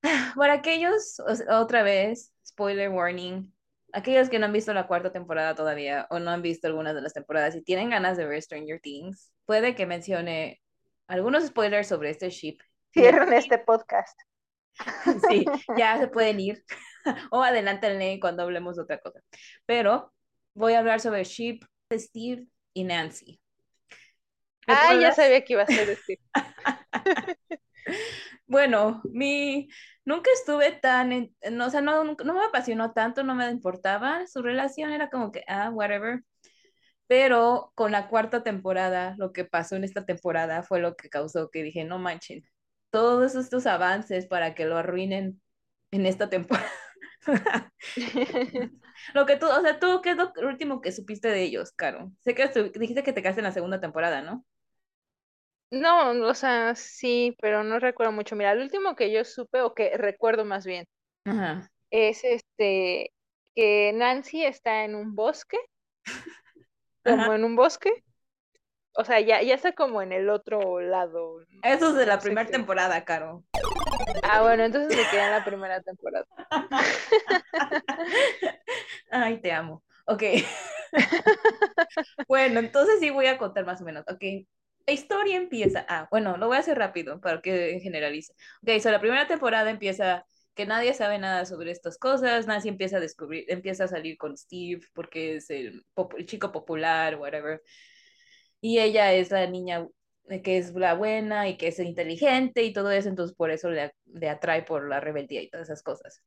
[0.37, 3.53] para aquellos, otra vez, spoiler warning,
[3.93, 7.03] aquellos que no han visto la cuarta temporada todavía o no han visto algunas de
[7.03, 10.61] las temporadas y tienen ganas de ver Stranger Things, puede que mencione
[11.07, 12.59] algunos spoilers sobre este ship.
[12.93, 14.19] Cierren este podcast.
[15.29, 15.45] sí,
[15.77, 16.65] ya se pueden ir
[17.31, 19.21] o adelántenle cuando hablemos de otra cosa.
[19.67, 20.13] Pero
[20.55, 21.61] voy a hablar sobre Ship,
[21.93, 23.41] Steve y Nancy.
[24.67, 26.21] Ah, ya sabía que iba a ser decir.
[28.51, 29.69] Bueno, mi
[30.05, 34.43] nunca estuve tan, no, o sea, no, no me apasionó tanto, no me importaba, su
[34.43, 36.23] relación era como que, ah, whatever.
[37.07, 41.51] Pero con la cuarta temporada, lo que pasó en esta temporada fue lo que causó
[41.51, 42.45] que dije, no manchen,
[42.91, 45.41] todos estos avances para que lo arruinen
[45.93, 46.71] en esta temporada.
[49.15, 52.13] lo que tú, o sea, tú, ¿qué es lo último que supiste de ellos, Caro?
[52.21, 54.45] Sé que dijiste que te quedaste en la segunda temporada, ¿no?
[55.71, 58.35] No, o sea, sí, pero no recuerdo mucho.
[58.35, 60.87] Mira, el último que yo supe, o que recuerdo más bien,
[61.91, 63.13] es este,
[63.55, 65.59] que Nancy está en un bosque,
[67.05, 67.93] como en un bosque.
[68.97, 71.39] O sea, ya, ya está como en el otro lado.
[71.63, 73.45] Eso es de la primera temporada, Caro.
[74.25, 76.27] Ah, bueno, entonces me quedé en la primera temporada.
[79.11, 79.83] Ay, te amo.
[80.07, 80.23] Ok.
[82.29, 84.05] bueno, entonces sí voy a contar más o menos.
[84.09, 84.25] Ok.
[84.91, 85.87] La historia empieza.
[85.89, 88.33] Ah, bueno, lo voy a hacer rápido para que generalice.
[88.61, 90.27] Ok, so la primera temporada empieza
[90.57, 94.37] que nadie sabe nada sobre estas cosas, Nancy empieza a descubrir, empieza a salir con
[94.37, 95.85] Steve porque es el,
[96.19, 97.63] el chico popular, whatever.
[98.61, 99.87] Y ella es la niña
[100.43, 103.93] que es la buena y que es inteligente y todo eso, entonces por eso le,
[104.07, 106.21] le atrae por la rebeldía y todas esas cosas.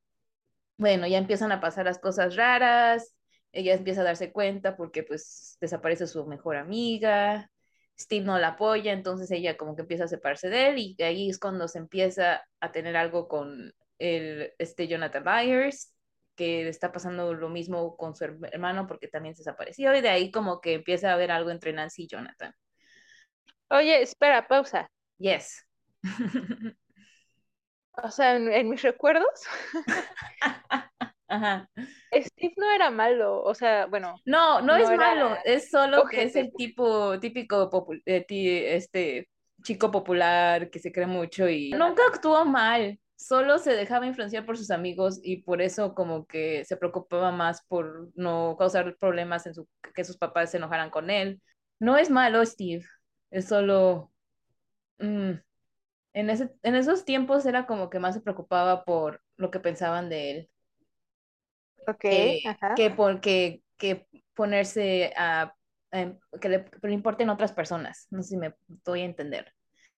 [0.77, 3.15] Bueno, ya empiezan a pasar las cosas raras,
[3.51, 7.51] ella empieza a darse cuenta porque pues desaparece su mejor amiga,
[7.99, 11.29] Steve no la apoya, entonces ella como que empieza a separarse de él y ahí
[11.29, 15.93] es cuando se empieza a tener algo con el, este Jonathan Byers,
[16.35, 20.31] que está pasando lo mismo con su hermano porque también se desapareció y de ahí
[20.31, 22.53] como que empieza a haber algo entre Nancy y Jonathan.
[23.69, 24.89] Oye, espera, pausa.
[25.17, 25.65] Yes.
[27.91, 29.27] o sea, en, mis recuerdos,
[31.33, 31.67] Ajá.
[32.13, 34.15] Steve no era malo, o sea, bueno.
[34.23, 37.71] No, no, es malo, es solo que es el tipo típico
[38.05, 38.25] eh,
[38.75, 39.29] este
[39.63, 44.59] chico popular que se cree mucho y nunca actuó mal, solo se dejaba influenciar por
[44.59, 49.55] sus amigos y por eso como que se preocupaba más por no causar problemas en
[49.55, 51.41] su que sus papás se enojaran con él.
[51.79, 52.85] No es malo, Steve,
[53.31, 54.11] es solo...
[54.99, 55.31] Mm,
[56.13, 60.09] en, ese, en esos tiempos era como que más se preocupaba por lo que pensaban
[60.09, 60.49] de él.
[61.87, 62.41] Ok, que,
[62.75, 63.61] que, por, que,
[64.33, 65.53] ponerse a,
[65.91, 68.07] que le, le, importen otras personas.
[68.09, 69.53] No sé si me doy a entender.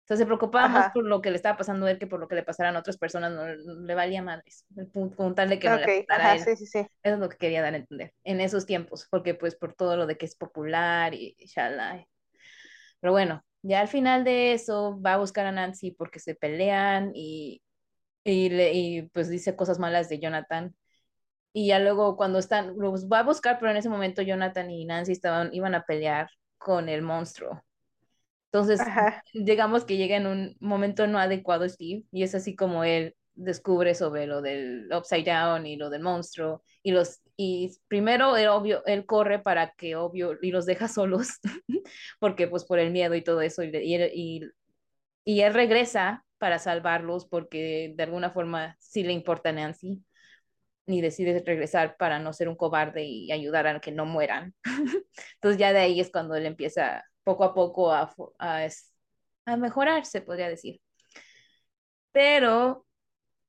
[0.06, 2.28] Sea, se preocupaba más por lo que le estaba pasando a él que por lo
[2.28, 3.32] que le pasaran a otras personas.
[3.32, 4.66] No, le valía madres.
[4.94, 6.42] Preguntarle que no le pasara a él.
[6.42, 6.80] Sí, sí, sí.
[6.80, 9.08] Eso es lo que quería dar a entender en esos tiempos.
[9.10, 12.06] Porque, pues, por todo lo de que es popular y shala.
[13.00, 17.12] Pero bueno, ya al final de eso va a buscar a Nancy porque se pelean
[17.16, 17.64] y,
[18.24, 20.76] y, le, y pues dice cosas malas de Jonathan.
[21.58, 24.84] Y ya luego cuando están, los va a buscar, pero en ese momento Jonathan y
[24.84, 27.64] Nancy estaban, iban a pelear con el monstruo.
[28.52, 28.82] Entonces,
[29.34, 33.96] digamos que llega en un momento no adecuado Steve y es así como él descubre
[33.96, 38.86] sobre lo del upside down y lo del monstruo y los y primero él obvio
[38.86, 41.40] él corre para que obvio y los deja solos
[42.20, 44.42] porque pues por el miedo y todo eso y, y,
[45.26, 50.02] y, él regresa para salvarlos porque de alguna forma sí le importa a Nancy
[50.88, 54.54] y decide regresar para no ser un cobarde y ayudar a que no mueran.
[55.36, 58.68] Entonces ya de ahí es cuando él empieza poco a poco a, a,
[59.46, 60.82] a mejorar, se podría decir.
[62.12, 62.86] Pero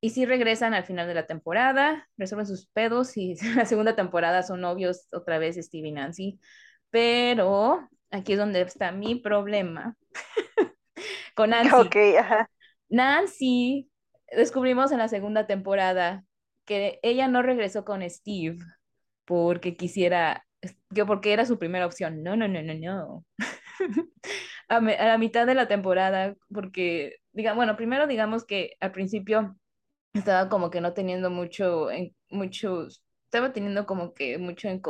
[0.00, 4.42] y si regresan al final de la temporada, resuelven sus pedos y la segunda temporada
[4.42, 6.40] son novios otra vez Steve y Nancy.
[6.90, 9.96] Pero aquí es donde está mi problema
[11.34, 11.72] con Nancy.
[11.76, 11.96] Ok,
[12.88, 13.90] Nancy,
[14.30, 16.24] descubrimos en la segunda temporada
[16.66, 18.58] que ella no regresó con Steve
[19.24, 20.46] porque quisiera,
[20.94, 22.22] que porque era su primera opción.
[22.22, 23.24] No, no, no, no, no.
[24.68, 29.56] a, a, la mitad de la temporada, porque, diga, bueno, primero digamos que al principio
[30.14, 32.86] estaba como que no teniendo mucho, en, mucho,
[33.24, 34.82] estaba teniendo como que mucho en,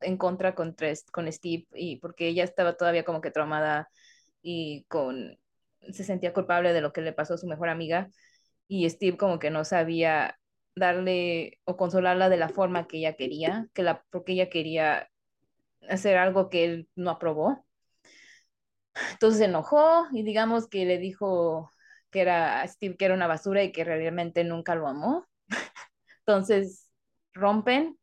[0.00, 0.76] en contra con,
[1.12, 3.88] con Steve y porque ella estaba todavía como que traumada
[4.42, 5.38] y con,
[5.92, 8.08] se sentía culpable de lo que le pasó a su mejor amiga
[8.68, 10.38] y Steve como que no sabía
[10.78, 15.08] darle o consolarla de la forma que ella quería, que la, porque ella quería
[15.88, 17.64] hacer algo que él no aprobó.
[19.12, 21.70] Entonces se enojó y digamos que le dijo
[22.10, 25.26] que era Steve, que era una basura y que realmente nunca lo amó.
[26.20, 26.90] Entonces
[27.34, 27.98] rompen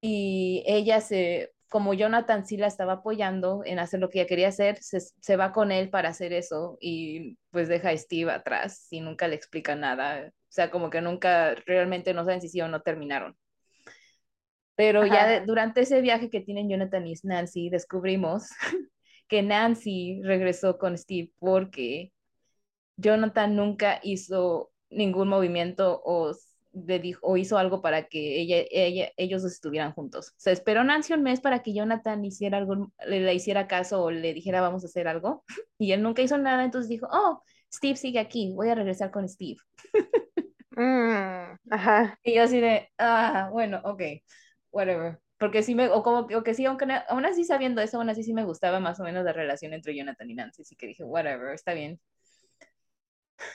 [0.00, 4.48] y ella se, como Jonathan sí la estaba apoyando en hacer lo que ella quería
[4.48, 8.88] hacer, se, se va con él para hacer eso y pues deja a Steve atrás
[8.90, 10.32] y nunca le explica nada.
[10.54, 13.36] O sea, como que nunca realmente no saben si sí o no terminaron.
[14.76, 18.46] Pero ya durante ese viaje que tienen Jonathan y Nancy, descubrimos
[19.28, 22.12] que Nancy regresó con Steve porque
[22.96, 26.30] Jonathan nunca hizo ningún movimiento o,
[27.22, 30.34] o hizo algo para que ella, ella, ellos estuvieran juntos.
[30.36, 34.32] Se esperó Nancy un mes para que Jonathan hiciera algo, le, hiciera caso o le
[34.32, 35.42] dijera vamos a hacer algo.
[35.78, 39.28] Y él nunca hizo nada, entonces dijo, oh, Steve sigue aquí, voy a regresar con
[39.28, 39.58] Steve.
[40.76, 42.18] Mm, ajá.
[42.22, 44.02] Y yo así de, ah, bueno, ok,
[44.70, 45.20] whatever.
[45.38, 48.22] Porque sí me, o como o que sí, aunque aún así sabiendo eso, aún así
[48.22, 51.04] sí me gustaba más o menos la relación entre Jonathan y Nancy, así que dije,
[51.04, 52.00] whatever, está bien.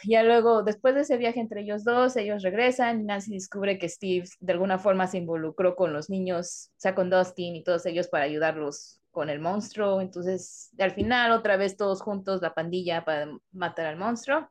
[0.03, 3.05] Ya luego, después de ese viaje entre ellos dos, ellos regresan.
[3.05, 7.09] Nancy descubre que Steve de alguna forma se involucró con los niños, o sea, con
[7.09, 10.01] Dustin y todos ellos para ayudarlos con el monstruo.
[10.01, 14.49] Entonces, al final, otra vez todos juntos, la pandilla para matar al monstruo.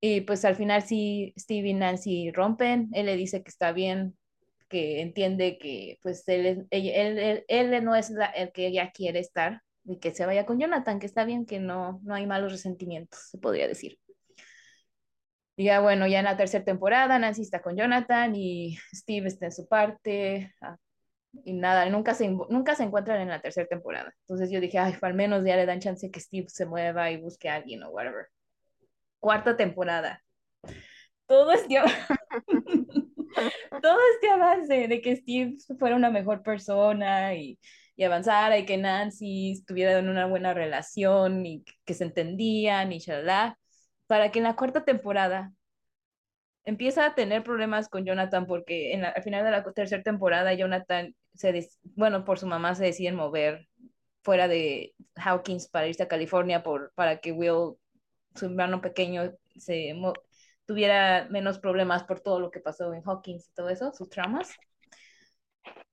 [0.00, 4.16] Y pues al final sí, Steve y Nancy rompen, él le dice que está bien,
[4.68, 9.98] que entiende que pues él, él, él, no es el que ella quiere estar y
[9.98, 13.38] que se vaya con Jonathan, que está bien, que no, no hay malos resentimientos, se
[13.38, 13.98] podría decir.
[15.56, 19.46] Y ya bueno, ya en la tercera temporada Nancy está con Jonathan y Steve está
[19.46, 20.54] en su parte.
[20.62, 20.76] Ah,
[21.44, 24.12] y nada, nunca se, nunca se encuentran en la tercera temporada.
[24.22, 27.18] Entonces yo dije, ay, al menos ya le dan chance que Steve se mueva y
[27.20, 28.26] busque a alguien o whatever.
[29.20, 30.22] Cuarta temporada.
[31.26, 31.76] Todo este,
[33.82, 37.58] todo este avance de que Steve fuera una mejor persona y,
[37.96, 42.98] y avanzara y que Nancy estuviera en una buena relación y que se entendían y
[42.98, 43.58] shalala,
[44.06, 45.52] para que en la cuarta temporada
[46.64, 51.14] empieza a tener problemas con Jonathan porque en al final de la tercera temporada Jonathan
[51.34, 53.68] se bueno por su mamá se deciden mover
[54.22, 57.76] fuera de Hawkins para irse a California por para que Will
[58.34, 59.94] su hermano pequeño se
[60.66, 64.50] tuviera menos problemas por todo lo que pasó en Hawkins y todo eso sus traumas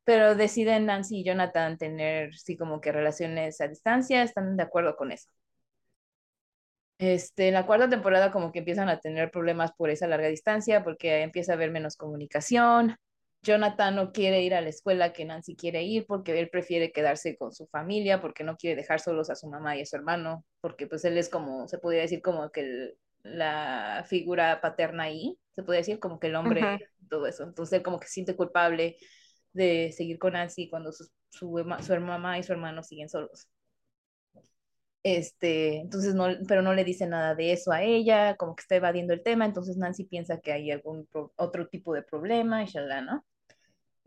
[0.04, 4.96] pero deciden Nancy y Jonathan tener sí como que relaciones a distancia están de acuerdo
[4.96, 5.30] con eso
[7.00, 10.84] este, en la cuarta temporada como que empiezan a tener problemas por esa larga distancia,
[10.84, 12.98] porque empieza a haber menos comunicación.
[13.48, 17.38] Jonathan no quiere ir a la escuela que Nancy quiere ir porque él prefiere quedarse
[17.38, 20.44] con su familia, porque no quiere dejar solos a su mamá y a su hermano,
[20.60, 25.64] porque pues él es como, se podría decir como que la figura paterna ahí, se
[25.64, 26.62] puede decir como que el hombre,
[27.10, 27.44] todo eso.
[27.44, 28.98] Entonces él como que se siente culpable
[29.54, 33.48] de seguir con Nancy cuando su, su, su mamá y su hermano siguen solos.
[35.04, 38.76] Este, entonces no, pero no le dice nada de eso a ella, como que está
[38.76, 41.08] evadiendo el tema, entonces Nancy piensa que hay algún
[41.38, 42.68] otro tipo de problema y
[43.06, 43.24] ¿no?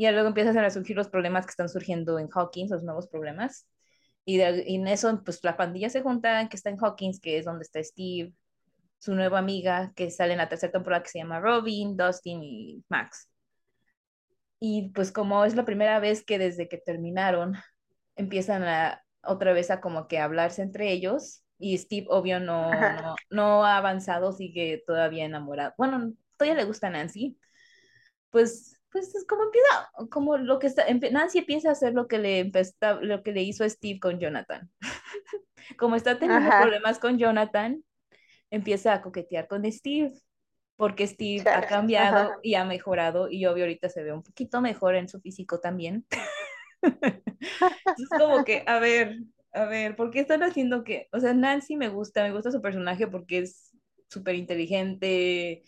[0.01, 3.69] Y luego empiezan a surgir los problemas que están surgiendo en Hawkins, los nuevos problemas.
[4.25, 7.65] Y, en eso, pues la pandilla se junta, que está en Hawkins, que es donde
[7.65, 8.33] está Steve,
[8.99, 12.83] su nueva amiga, que sale en la tercera temporada, que se llama Robin, Dustin y
[12.89, 13.29] Max.
[14.59, 17.57] Y pues como es la primera vez que desde que terminaron,
[18.17, 22.71] empiezan a otra vez a como que hablarse entre ellos y Steve obvio no,
[23.31, 25.75] no, ha avanzado, sigue todavía enamorado.
[25.77, 27.39] Bueno, todavía le gusta Nancy.
[28.31, 32.19] Pues, pues es como empieza, como lo que está, Nancy empieza a hacer lo que
[32.19, 32.51] le
[33.01, 34.71] lo que le hizo Steve con Jonathan.
[35.79, 37.85] como está teniendo problemas con Jonathan,
[38.51, 40.13] empieza a coquetear con Steve
[40.77, 44.95] porque Steve ha cambiado y ha mejorado y obvio ahorita se ve un poquito mejor
[44.95, 46.07] en su físico también.
[47.99, 49.19] es como que, a ver,
[49.53, 52.63] a ver, ¿por qué están haciendo que, o sea, Nancy me gusta, me gusta su
[52.63, 53.77] personaje porque es
[54.09, 55.63] súper inteligente,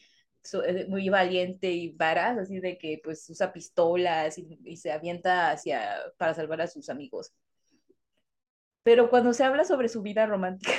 [0.88, 6.34] muy valiente y varas, así de que pues usa pistolas y, se avienta hacia, para
[6.34, 7.32] salvar a sus amigos.
[8.82, 10.72] Pero cuando se habla sobre su vida romántica,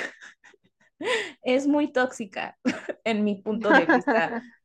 [1.42, 2.58] es muy tóxica
[3.04, 4.42] en mi punto de vista.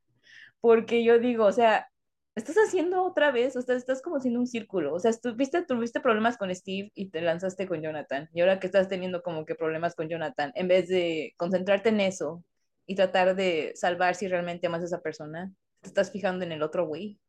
[0.62, 1.90] Porque yo digo, o sea,
[2.36, 6.02] estás haciendo otra vez, o sea, estás como haciendo un círculo, o sea, tuviste, tuviste
[6.02, 9.56] problemas con Steve y te lanzaste con Jonathan, y ahora que estás teniendo como que
[9.56, 12.44] problemas con Jonathan, en vez de concentrarte en eso
[12.90, 16.64] y tratar de salvar si realmente amas a esa persona, te estás fijando en el
[16.64, 17.20] otro güey.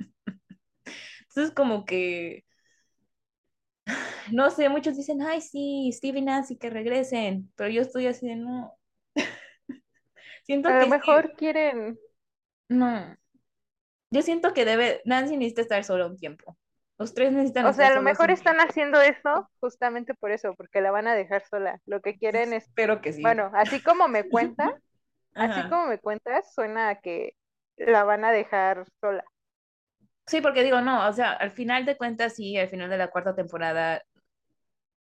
[1.28, 2.44] Entonces, como que,
[4.32, 8.26] no sé, muchos dicen, ay, sí, Steve y Nancy, que regresen, pero yo estoy así
[8.26, 8.74] de no.
[10.44, 11.96] Siento a lo mejor quieren.
[12.68, 13.16] No,
[14.10, 16.58] yo siento que debe, Nancy necesita estar solo un tiempo.
[17.00, 20.82] Los tres necesitan O sea, a lo mejor están haciendo eso justamente por eso, porque
[20.82, 21.80] la van a dejar sola.
[21.86, 22.64] Lo que quieren es.
[22.64, 23.22] Espero que sí.
[23.22, 24.74] Bueno, así como me cuentas,
[25.34, 27.32] así como me cuentas, suena a que
[27.78, 29.24] la van a dejar sola.
[30.26, 33.08] Sí, porque digo, no, o sea, al final de cuentas, sí, al final de la
[33.08, 34.02] cuarta temporada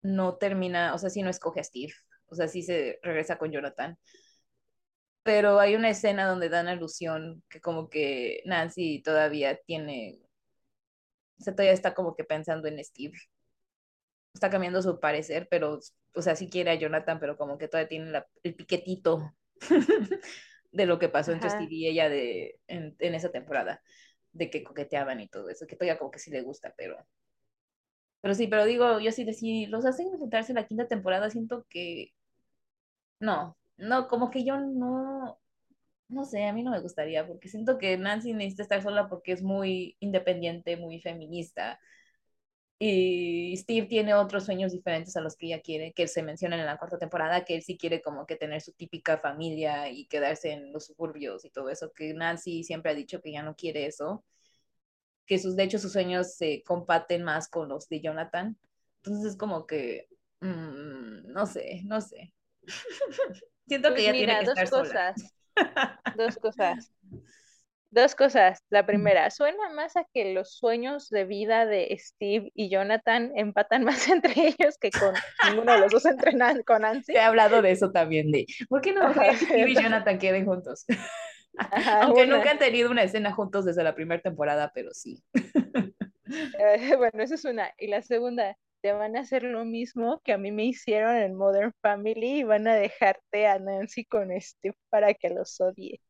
[0.01, 1.93] no termina, o sea, sí no escoge a Steve,
[2.25, 3.99] o sea, sí se regresa con Jonathan
[5.23, 10.19] pero hay una escena donde dan alusión que como que Nancy todavía tiene,
[11.43, 13.17] o sea, todavía está como que pensando en Steve.
[14.33, 15.79] Está cambiando su parecer, pero,
[16.15, 19.33] o sea, sí quiere a Jonathan, pero como que todavía tiene el piquetito
[20.71, 23.81] de lo que pasó entre Steve y ella de, en, en, esa temporada,
[24.31, 26.97] de que coqueteaban y todo eso, que todavía como que sí le gusta, pero...
[28.21, 31.65] Pero sí, pero digo, yo sí, si los hacen enfrentarse en la quinta temporada, siento
[31.69, 32.13] que...
[33.19, 35.41] No, no, como que yo no,
[36.13, 39.31] no sé, a mí no me gustaría, porque siento que Nancy necesita estar sola porque
[39.33, 41.79] es muy independiente, muy feminista.
[42.79, 46.65] Y Steve tiene otros sueños diferentes a los que ella quiere, que se mencionan en
[46.65, 50.51] la cuarta temporada, que él sí quiere como que tener su típica familia y quedarse
[50.51, 53.85] en los suburbios y todo eso, que Nancy siempre ha dicho que ya no quiere
[53.85, 54.25] eso,
[55.25, 58.57] que sus, de hecho sus sueños se compaten más con los de Jonathan.
[58.97, 60.09] Entonces es como que,
[60.41, 62.33] mm, no sé, no sé.
[63.67, 65.33] Siento que pues ya tiene que estar cosas.
[66.15, 66.91] Dos cosas.
[67.93, 68.63] Dos cosas.
[68.69, 73.83] La primera, suena más a que los sueños de vida de Steve y Jonathan empatan
[73.85, 75.13] más entre ellos que con
[75.47, 77.13] ninguno de los dos entrenan con Nancy.
[77.13, 80.85] He hablado de eso también, de ¿por qué no Steve y Jonathan queden juntos?
[82.01, 85.23] Aunque nunca han tenido una escena juntos desde la primera temporada, pero sí.
[86.57, 87.71] Eh, bueno, eso es una.
[87.77, 91.35] Y la segunda, te van a hacer lo mismo que a mí me hicieron en
[91.35, 96.01] Modern Family y van a dejarte a Nancy con Steve para que los odie.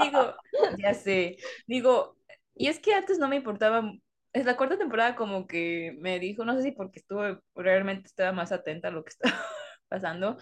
[0.00, 0.34] Digo,
[0.78, 1.36] ya sé,
[1.66, 2.16] digo,
[2.54, 3.92] y es que antes no me importaba,
[4.32, 8.32] es la cuarta temporada como que me dijo, no sé si porque estuve, realmente estaba
[8.32, 9.36] más atenta a lo que estaba
[9.88, 10.38] pasando,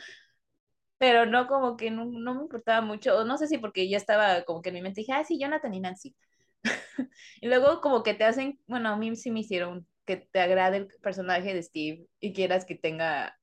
[0.96, 3.96] pero no como que no, no me importaba mucho, o no sé si porque ya
[3.96, 6.14] estaba como que en mi mente dije, ah, sí, Jonathan y Nancy.
[7.40, 10.78] y luego como que te hacen, bueno, a mí sí me hicieron que te agrade
[10.78, 13.38] el personaje de Steve y quieras que tenga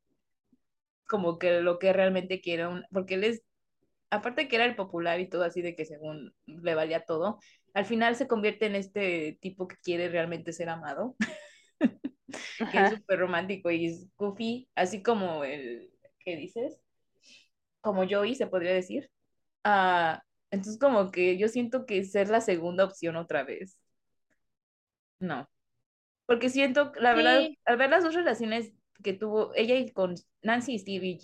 [1.07, 3.41] como que lo que realmente quiera, porque él es
[4.11, 7.39] aparte que era el popular y todo así de que según le valía todo,
[7.73, 11.15] al final se convierte en este tipo que quiere realmente ser amado,
[12.71, 16.79] que es súper romántico y es goofy, así como el, ¿qué dices?
[17.81, 19.09] Como Joey, se podría decir.
[19.65, 20.17] Uh,
[20.51, 23.77] entonces como que yo siento que ser la segunda opción otra vez.
[25.19, 25.47] No.
[26.29, 28.71] Porque siento, la verdad, al ver las dos relaciones
[29.01, 30.13] que tuvo ella y con
[30.43, 31.19] Nancy y Steve y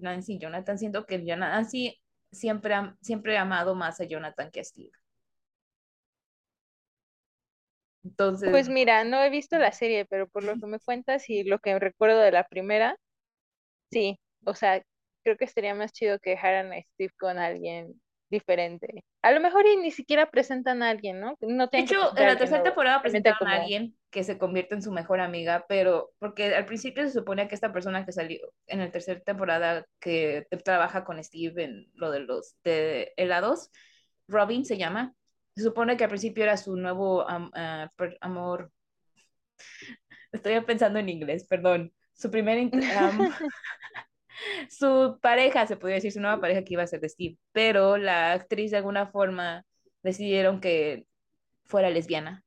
[0.00, 2.00] Nancy y Jonathan, siento que Nancy
[2.30, 4.92] siempre, siempre he amado más a Jonathan que a Steve.
[8.04, 8.48] Entonces.
[8.48, 11.58] Pues mira, no he visto la serie, pero por lo que me cuentas y lo
[11.58, 12.96] que recuerdo de la primera,
[13.90, 14.80] sí, o sea,
[15.24, 18.00] creo que estaría más chido que dejaran a Steve con alguien
[18.30, 19.02] diferente.
[19.20, 21.36] A lo mejor y ni siquiera presentan a alguien, ¿no?
[21.40, 24.92] no de hecho, en la tercera temporada presentaron a alguien que se convierte en su
[24.92, 28.38] mejor amiga, pero porque al principio se supone que esta persona que salió
[28.68, 33.72] en la tercera temporada que trabaja con Steve en lo de los de helados,
[34.28, 35.14] Robin se llama,
[35.56, 37.90] se supone que al principio era su nuevo ah,
[38.20, 38.70] amor.
[40.30, 41.92] Estoy pensando en inglés, perdón.
[42.12, 42.70] Su primer
[44.70, 47.96] su pareja, se podría decir, su nueva pareja que iba a ser de Steve, pero
[47.96, 49.66] la actriz de alguna forma
[50.04, 51.08] decidieron que
[51.64, 52.44] fuera lesbiana.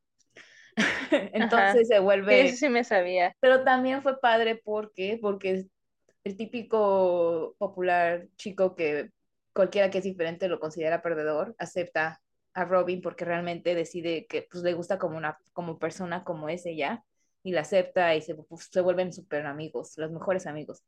[1.34, 2.49] Entonces se vuelve...
[2.49, 3.34] Sí, sí me sabía.
[3.39, 5.65] Pero también fue padre porque, porque
[6.23, 9.09] el típico popular chico que
[9.53, 12.21] cualquiera que es diferente lo considera perdedor, acepta
[12.53, 16.65] a Robin porque realmente decide que pues, le gusta como una como persona como es
[16.65, 17.03] ella
[17.43, 20.84] y la acepta y se, pues, se vuelven súper amigos, los mejores amigos.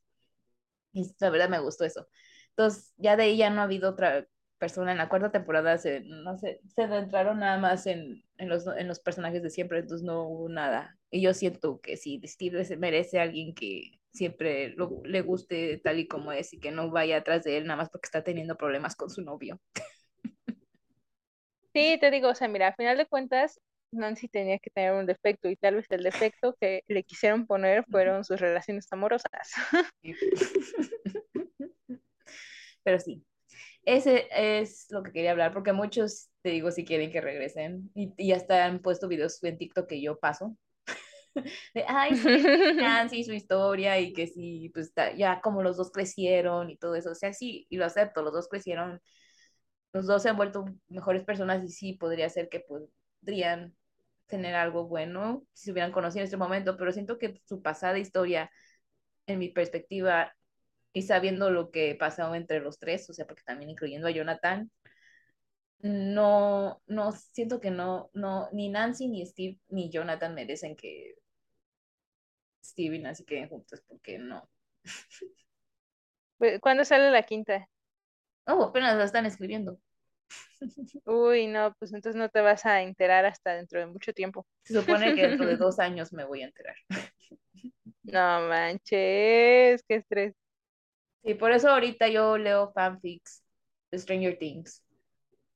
[0.92, 2.08] Y la verdad me gustó eso.
[2.50, 4.28] Entonces, ya de ahí ya no ha habido otra
[4.60, 4.92] persona.
[4.92, 8.88] En la cuarta temporada se, no sé, se centraron nada más en, en, los, en
[8.88, 10.98] los personajes de siempre, entonces no hubo nada.
[11.10, 16.08] Y yo siento que sí, Steve merece a alguien que siempre le guste tal y
[16.08, 18.96] como es y que no vaya atrás de él nada más porque está teniendo problemas
[18.96, 19.60] con su novio.
[21.74, 23.60] Sí, te digo, o sea, mira, a final de cuentas,
[23.92, 27.86] Nancy tenía que tener un defecto y tal vez el defecto que le quisieron poner
[27.90, 29.52] fueron sus relaciones amorosas.
[32.84, 33.24] Pero sí,
[33.86, 38.14] ese es lo que quería hablar, porque muchos, te digo, si quieren que regresen, y,
[38.18, 40.56] y hasta han puesto videos en TikTok que yo paso,
[41.74, 42.24] de, ay,
[42.80, 47.12] Nancy, su historia, y que sí, pues ya como los dos crecieron y todo eso,
[47.12, 49.02] o sea, sí, y lo acepto, los dos crecieron,
[49.94, 52.62] los dos se han vuelto mejores personas y sí, podría ser que
[53.22, 53.76] podrían
[54.28, 57.98] tener algo bueno si se hubieran conocido en este momento, pero siento que su pasada
[58.00, 58.52] historia,
[59.28, 60.34] en mi perspectiva,
[61.00, 64.70] y sabiendo lo que pasó entre los tres, o sea, porque también incluyendo a Jonathan,
[65.80, 71.16] no, no, siento que no, no, ni Nancy, ni Steve, ni Jonathan merecen que
[72.62, 74.50] Steve y Nancy queden juntos, porque no.
[76.62, 77.70] ¿Cuándo sale la quinta?
[78.46, 79.80] Oh, apenas la están escribiendo.
[81.06, 84.46] Uy, no, pues entonces no te vas a enterar hasta dentro de mucho tiempo.
[84.64, 86.76] Se supone que dentro de dos años me voy a enterar.
[88.04, 90.34] No manches, qué estrés.
[91.24, 93.44] Sí, por eso ahorita yo leo fanfics
[93.92, 94.84] de Stranger Things,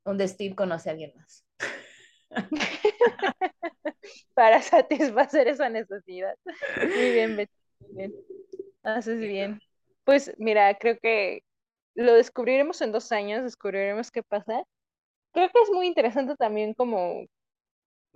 [0.03, 1.45] donde Steve conoce a alguien más.
[4.33, 6.35] Para satisfacer esa necesidad.
[6.77, 7.53] Muy bien, Betty.
[7.79, 8.13] Muy bien.
[8.83, 9.61] Haces bien.
[10.03, 11.43] Pues mira, creo que
[11.95, 14.63] lo descubriremos en dos años, descubriremos qué pasa.
[15.31, 17.25] Creo que es muy interesante también como,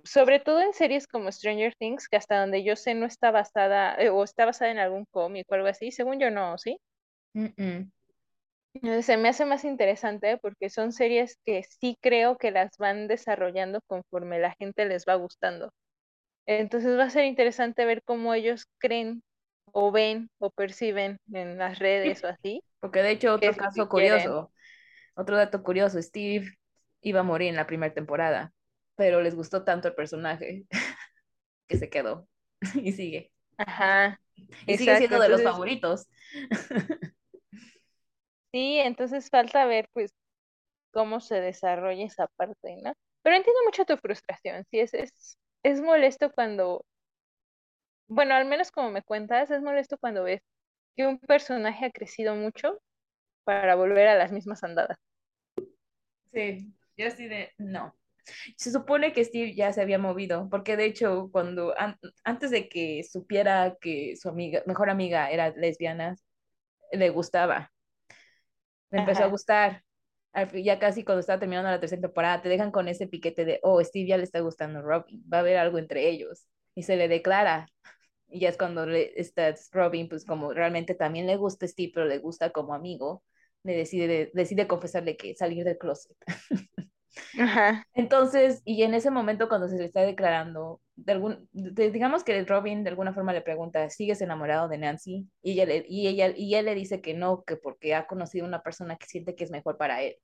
[0.04, 3.96] sobre todo en series como Stranger Things, que hasta donde yo sé no está basada,
[3.96, 6.78] eh, o está basada en algún cómic o algo así, según yo no, ¿sí?
[9.02, 13.80] Se me hace más interesante porque son series que sí creo que las van desarrollando
[13.86, 15.72] conforme la gente les va gustando.
[16.46, 19.22] Entonces va a ser interesante ver cómo ellos creen
[19.72, 22.62] o ven o perciben en las redes o así.
[22.80, 24.52] Porque de hecho otro caso curioso
[25.14, 26.46] Otro dato curioso, Steve
[27.02, 28.52] iba a morir en la primera temporada,
[28.96, 30.64] pero les gustó tanto el personaje
[31.68, 32.28] que se quedó
[32.74, 33.30] y sigue.
[33.58, 34.20] Ajá.
[34.66, 36.06] Y sigue siendo de los favoritos.
[38.52, 40.12] Sí, entonces falta ver pues
[40.92, 42.94] cómo se desarrolla esa parte, ¿no?
[43.22, 46.84] Pero entiendo mucho tu frustración, sí, es, es, es molesto cuando,
[48.08, 50.42] bueno, al menos como me cuentas, es molesto cuando ves
[50.96, 52.80] que un personaje ha crecido mucho
[53.44, 54.98] para volver a las mismas andadas.
[56.32, 57.94] Sí, yo así de, no.
[58.56, 61.74] Se supone que Steve ya se había movido, porque de hecho, cuando
[62.24, 66.16] antes de que supiera que su amiga, mejor amiga era lesbiana,
[66.92, 67.72] le gustaba.
[68.90, 69.84] Le empezó a gustar.
[70.54, 73.82] Ya casi cuando estaba terminando la tercera temporada, te dejan con ese piquete de, oh,
[73.82, 76.46] Steve ya le está gustando a Robin, va a haber algo entre ellos.
[76.74, 77.68] Y se le declara.
[78.28, 82.06] Y ya es cuando le, está Robin, pues como realmente también le gusta Steve, pero
[82.06, 83.24] le gusta como amigo,
[83.64, 86.16] le decide, decide confesarle que salir del closet.
[87.38, 87.86] Ajá.
[87.94, 92.82] Entonces, y en ese momento cuando se le está declarando, de algún, digamos que Robin
[92.82, 95.28] de alguna forma le pregunta, ¿sigues enamorado de Nancy?
[95.42, 98.46] Y ella, le, y, ella, y él le dice que no, que porque ha conocido
[98.46, 100.16] una persona que siente que es mejor para él.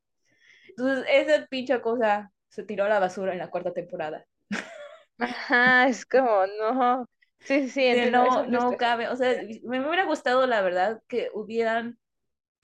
[0.69, 4.27] Entonces, esa pinche cosa se tiró a la basura en la cuarta temporada.
[5.19, 7.09] Ajá, es como, no.
[7.41, 9.09] Sí, sí, no, no cabe.
[9.09, 11.99] O sea, me hubiera gustado, la verdad, que hubieran,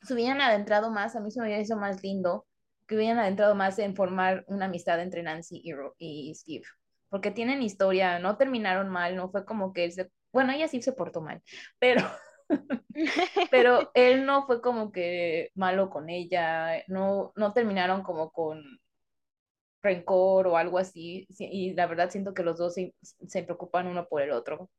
[0.03, 2.47] se hubieran adentrado más, a mí se me hubiera hecho más lindo
[2.89, 6.65] que hubieran adentrado más en formar una amistad entre Nancy y, y Steve,
[7.11, 10.83] porque tienen historia, no terminaron mal, no fue como que él se, bueno, ella sí
[10.83, 11.43] se portó mal,
[11.79, 12.03] pero,
[13.51, 18.63] pero él no fue como que malo con ella, no, no terminaron como con
[19.83, 24.07] rencor o algo así, y la verdad siento que los dos se, se preocupan uno
[24.09, 24.71] por el otro.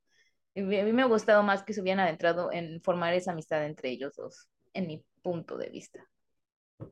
[0.54, 3.66] Y a mí me ha gustado más que se hubieran adentrado en formar esa amistad
[3.66, 6.06] entre ellos dos, en mi punto de vista.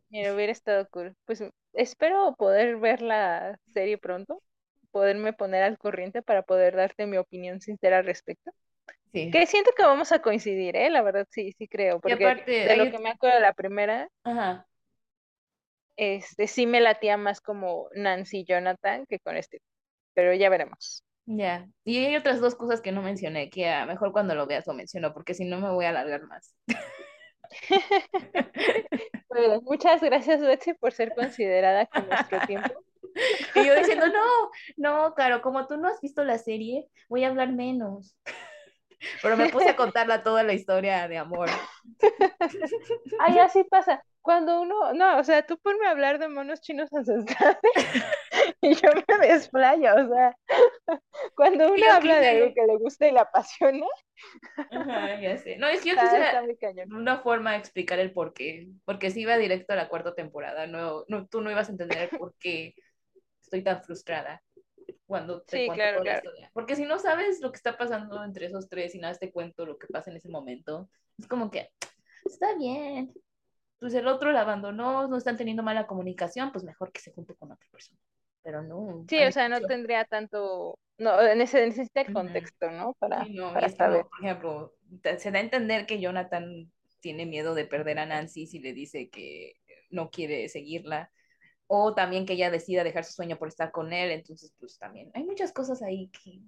[0.10, 1.16] Mira, hubiera estado cool.
[1.26, 4.42] Pues espero poder ver la serie pronto,
[4.92, 8.52] poderme poner al corriente para poder darte mi opinión sincera al respecto.
[9.12, 9.32] Sí.
[9.32, 10.90] Que siento que vamos a coincidir, ¿eh?
[10.90, 12.00] La verdad sí, sí creo.
[12.00, 14.68] Porque de lo que me acuerdo de la primera, Ajá.
[15.98, 19.62] este sí me latía más como Nancy Jonathan que con este.
[20.14, 21.04] Pero ya veremos.
[21.26, 21.68] Ya.
[21.84, 24.74] Y hay otras dos cosas que no mencioné, que a mejor cuando lo veas lo
[24.74, 26.56] menciono, porque si no me voy a alargar más.
[29.30, 32.74] bueno, muchas gracias, Betsy, por ser considerada con nuestro tiempo.
[33.56, 37.30] Y yo diciendo, no, no, claro, como tú no has visto la serie, voy a
[37.30, 38.16] hablar menos.
[39.22, 41.50] Pero me puse a contarla toda la historia de amor.
[43.20, 44.04] Ay, así pasa.
[44.22, 47.58] Cuando uno, no, o sea, tú ponme a hablar de monos chinos ancestrales
[48.62, 50.36] y yo me desplayo, o sea,
[51.36, 53.86] cuando uno habla de algo que le gusta y le apasiona.
[54.72, 55.56] Ajá, ya sé.
[55.56, 56.44] No, es que yo quisiera
[56.92, 60.68] una forma de explicar el por qué, porque si iba directo a la cuarta temporada,
[60.68, 62.76] no, no, tú no ibas a entender por qué
[63.50, 64.44] estoy tan frustrada
[65.08, 66.52] cuando te cuento claro, la historia.
[66.54, 69.66] Porque si no sabes lo que está pasando entre esos tres y nada te cuento
[69.66, 71.72] lo que pasa en ese momento, es como que
[72.26, 73.12] está bien.
[73.80, 77.36] Pues el otro la abandonó, no están teniendo mala comunicación, pues mejor que se junte
[77.36, 78.00] con otra persona.
[78.44, 79.06] Pero no.
[79.10, 80.78] Sí, o sea, no tendría tanto.
[80.98, 82.94] No, necesita el contexto, ¿no?
[83.00, 84.06] Para, para saber.
[84.06, 84.74] por ejemplo,
[85.18, 89.10] se da a entender que Jonathan tiene miedo de perder a Nancy si le dice
[89.10, 89.54] que
[89.90, 91.10] no quiere seguirla
[91.72, 95.12] o también que ella decida dejar su sueño por estar con él, entonces pues también
[95.14, 96.42] hay muchas cosas ahí que...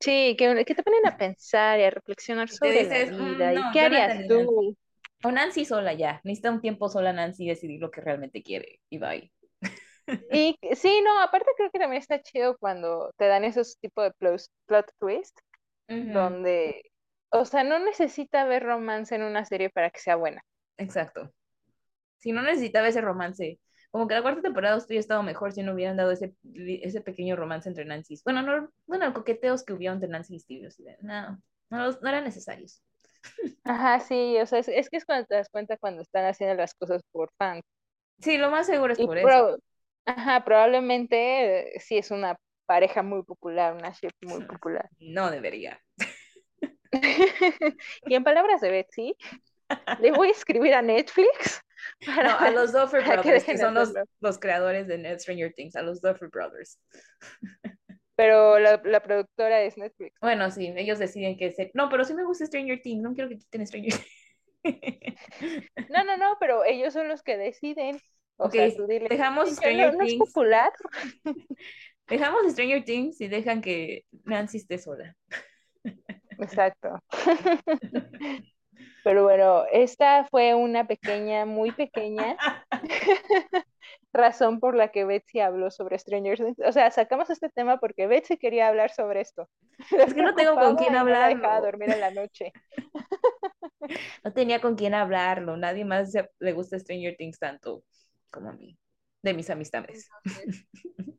[0.00, 3.70] Sí, que, que te ponen a pensar y a reflexionar sobre la mm, vida, ¿y
[3.72, 4.74] qué harías tú?
[5.22, 8.98] O Nancy sola ya, necesita un tiempo sola Nancy decidir lo que realmente quiere y
[8.98, 9.30] bye.
[10.32, 14.12] Y sí, no, aparte creo que también está chido cuando te dan esos tipos de
[14.12, 15.38] plot, plot twist,
[15.88, 16.82] donde,
[17.30, 20.42] o sea, no necesita ver romance en una serie para que sea buena.
[20.78, 21.30] Exacto
[22.18, 23.60] si no necesitaba ese romance.
[23.90, 27.36] Como que la cuarta temporada hubiera estado mejor si no hubieran dado ese, ese pequeño
[27.36, 28.20] romance entre Nancy.
[28.24, 30.68] Bueno, no, bueno, coqueteos que hubieron entre Nancy y Steve.
[31.00, 31.40] No,
[31.70, 32.82] no, no eran necesarios.
[33.62, 36.74] Ajá, sí, o sea, es, que es cuando te das cuenta cuando están haciendo las
[36.74, 37.60] cosas por fan.
[38.18, 39.58] Sí, lo más seguro es por eso.
[40.06, 42.36] Ajá, probablemente eh, sí es una
[42.66, 44.88] pareja muy popular, una ship muy popular.
[44.98, 45.80] No debería.
[48.06, 49.16] y en palabras de Betsy,
[50.00, 51.63] le voy a escribir a Netflix
[52.06, 56.28] a los Duffer Brothers, que, son los, los, creadores de Stranger Things, a los Duffer
[56.28, 56.78] Brothers.
[58.16, 60.16] Pero la, la, productora es Netflix.
[60.20, 61.72] Bueno, sí, ellos deciden que se...
[61.74, 64.24] No, pero sí me gusta Stranger Things, no quiero que quiten Stranger Things.
[65.90, 68.00] No, no, no, pero ellos son los que deciden.
[68.36, 68.68] O sea,
[69.08, 70.12] dejamos Stranger Things.
[70.12, 70.72] es popular.
[72.06, 75.16] Dejamos Stranger Things y dejan que Nancy esté sola.
[76.38, 77.00] Exacto.
[79.02, 82.36] Pero bueno, esta fue una pequeña, muy pequeña
[84.12, 86.58] razón por la que Betsy habló sobre Stranger Things.
[86.66, 89.48] O sea, sacamos este tema porque Betsy quería hablar sobre esto.
[89.90, 91.36] Es que no tengo con quién hablar.
[91.36, 92.52] No dormir en la noche.
[94.24, 95.56] no tenía con quién hablarlo.
[95.56, 97.84] Nadie más le gusta Stranger Things tanto
[98.30, 98.76] como a mí,
[99.22, 100.08] de mis amistades.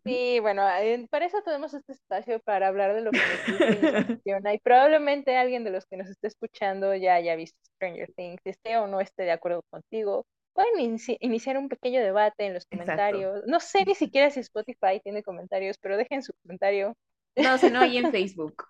[0.05, 0.61] Sí, bueno,
[1.09, 5.63] para eso tenemos este espacio para hablar de lo que nos funciona y probablemente alguien
[5.63, 9.23] de los que nos esté escuchando ya haya visto Stranger Things, esté o no esté
[9.23, 10.27] de acuerdo contigo.
[10.53, 13.41] Pueden iniciar un pequeño debate en los comentarios.
[13.47, 16.93] No sé ni siquiera si Spotify tiene comentarios, pero dejen su comentario.
[17.35, 18.63] No, si no, hay en Facebook.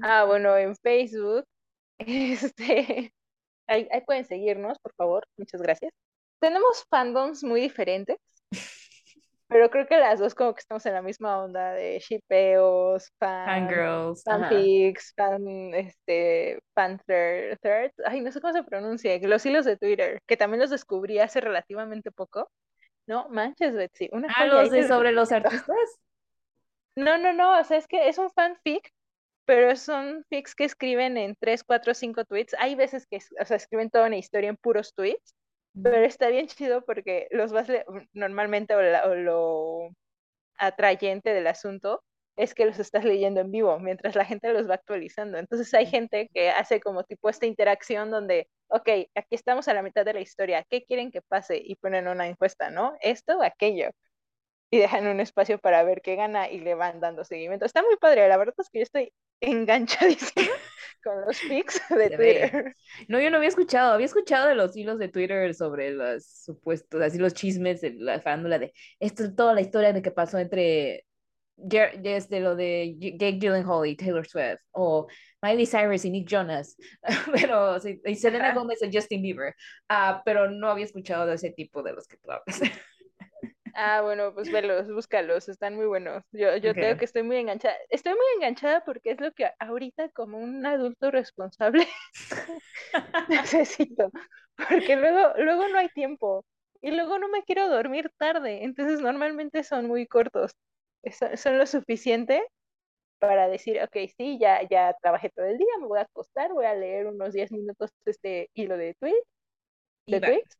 [0.00, 1.44] ah, bueno, en Facebook.
[1.98, 3.12] Este,
[3.66, 5.26] ahí pueden seguirnos, por favor.
[5.36, 5.92] Muchas gracias.
[6.40, 8.16] Tenemos fandoms muy diferentes.
[9.48, 13.46] Pero creo que las dos como que estamos en la misma onda de shipeos, fan,
[13.46, 19.78] fangirls, fanfics, fan, este, panther, third, ay, no sé cómo se pronuncia, los hilos de
[19.78, 22.50] Twitter, que también los descubrí hace relativamente poco.
[23.06, 24.10] No, manches, Betsy.
[24.12, 25.98] Una ah, los de sobre los artistas.
[26.94, 28.92] No, no, no, o sea, es que es un fanfic,
[29.46, 32.54] pero son fics que escriben en 3, 4, 5 tweets.
[32.58, 35.34] Hay veces que, o sea, escriben toda una historia en puros tweets
[35.82, 37.68] pero está bien chido porque los vas
[38.12, 39.90] normalmente o, lo
[40.58, 42.02] atrayente del asunto
[42.36, 45.38] es que los estás leyendo en vivo mientras la gente los va actualizando.
[45.38, 49.82] Entonces hay gente que hace como tipo esta interacción donde, ok, aquí estamos a la
[49.82, 51.60] mitad de la historia, ¿qué quieren que pase?
[51.62, 52.96] Y ponen una encuesta, ¿no?
[53.00, 53.90] Esto o aquello.
[54.70, 57.64] Y dejan un espacio para ver qué gana y le van dando seguimiento.
[57.64, 60.52] Está muy padre, la verdad es que yo estoy enganchadísima
[61.02, 62.74] con los pics de Twitter.
[63.08, 67.00] No, yo no había escuchado, había escuchado de los hilos de Twitter sobre los supuestos,
[67.00, 70.38] así los chismes de la farándula de esto es toda la historia de que pasó
[70.38, 71.04] entre
[71.58, 75.08] desde lo de Jake Gyllenhaal y Taylor Swift o
[75.42, 76.76] Miley Cyrus y Nick Jonas,
[77.32, 79.54] pero y Selena Gomez y Justin Bieber,
[79.90, 82.60] uh, pero no había escuchado de ese tipo de los que tú hablas.
[83.74, 86.24] Ah, bueno, pues velos, búscalos, están muy buenos.
[86.32, 87.74] Yo, yo creo que estoy muy enganchada.
[87.88, 91.86] Estoy muy enganchada porque es lo que ahorita como un adulto responsable
[93.28, 94.10] necesito.
[94.56, 96.44] Porque luego, luego no hay tiempo.
[96.80, 98.64] Y luego no me quiero dormir tarde.
[98.64, 100.52] Entonces normalmente son muy cortos.
[101.36, 102.42] Son, lo suficiente
[103.18, 106.66] para decir, ok, sí, ya, ya trabajé todo el día, me voy a acostar, voy
[106.66, 109.22] a leer unos 10 minutos este hilo de tweet,
[110.06, 110.58] de tweets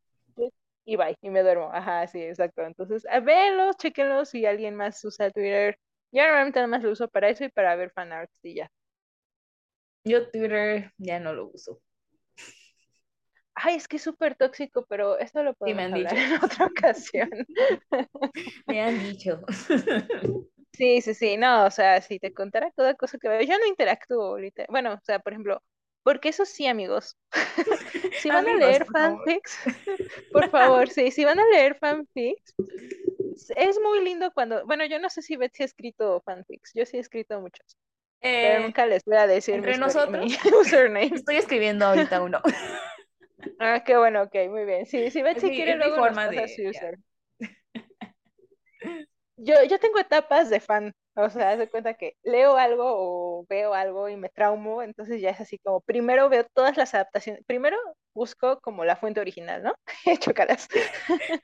[0.89, 1.69] y bye, y me duermo.
[1.71, 2.63] Ajá, sí, exacto.
[2.63, 5.77] Entonces, a verlos, chequenlos si alguien más usa Twitter.
[6.11, 8.71] Yo normalmente nada más lo uso para eso y para ver fanarts y ya.
[10.03, 11.79] Yo Twitter ya no lo uso.
[13.53, 16.15] Ay, es que es súper tóxico, pero esto lo podemos sí, me han dicho.
[16.15, 17.29] en otra ocasión.
[18.67, 19.41] me han dicho.
[20.73, 23.67] Sí, sí, sí, no, o sea, si te contara toda cosa que veo, yo no
[23.67, 24.65] interactúo ahorita.
[24.69, 25.61] Bueno, o sea, por ejemplo,
[26.03, 27.17] porque eso sí, amigos.
[28.21, 29.59] si van a leer fanfics,
[30.31, 32.55] por favor, sí, si van a leer fanfics,
[33.55, 36.97] es muy lindo cuando, bueno, yo no sé si Betsy ha escrito fanfics, yo sí
[36.97, 37.77] he escrito muchos.
[38.19, 40.25] pero eh, nunca les voy a decir entre nosotros.
[40.61, 41.11] username.
[41.13, 42.41] Estoy escribiendo ahorita uno.
[43.59, 44.85] ah, qué bueno, ok, muy bien.
[44.85, 46.99] Sí, si Betsy quiere luego forma de, user.
[49.37, 50.93] Yo, yo tengo etapas de fan.
[51.21, 55.19] O sea, haz de cuenta que leo algo o veo algo y me traumo, entonces
[55.19, 57.77] ya es así como, primero veo todas las adaptaciones, primero
[58.13, 59.73] busco como la fuente original, ¿no?
[60.19, 60.67] Chocaras.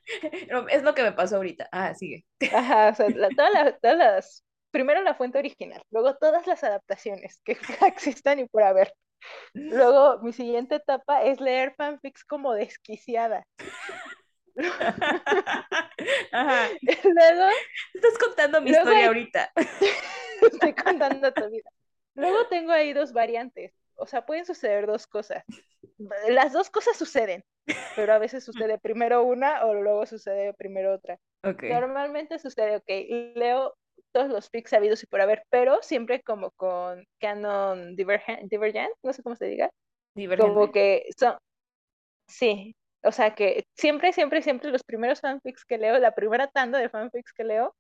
[0.70, 1.68] es lo que me pasó ahorita.
[1.74, 2.24] Ah, sigue.
[2.54, 3.08] Ajá, o sea,
[3.82, 7.58] todas, las, primero la fuente original, luego todas las adaptaciones que
[7.88, 8.94] existan y por haber.
[9.54, 13.44] Luego, mi siguiente etapa es leer fanfics como desquiciada.
[16.32, 16.70] Ajá.
[17.04, 17.50] Luego.
[17.94, 19.52] Estás contando mi historia ahorita.
[20.42, 21.70] Estoy contando tu vida.
[22.16, 23.74] Luego tengo ahí dos variantes.
[23.96, 25.44] O sea, pueden suceder dos cosas.
[26.30, 27.44] Las dos cosas suceden,
[27.96, 31.20] pero a veces sucede primero una o luego sucede primero otra.
[31.44, 33.76] Normalmente sucede, ok, leo
[34.12, 39.14] todos los fics sabidos y por haber, pero siempre como con canon divergent, divergent no
[39.14, 39.70] sé cómo se diga.
[40.16, 40.54] Divergente.
[40.54, 41.38] Como que son,
[42.28, 42.76] sí,
[43.06, 46.90] o sea que siempre, siempre, siempre los primeros fanfics que leo, la primera tanda de
[46.90, 47.76] fanfics que leo,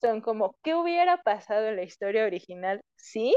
[0.00, 2.80] son como, ¿qué hubiera pasado en la historia original?
[2.96, 3.36] Sí.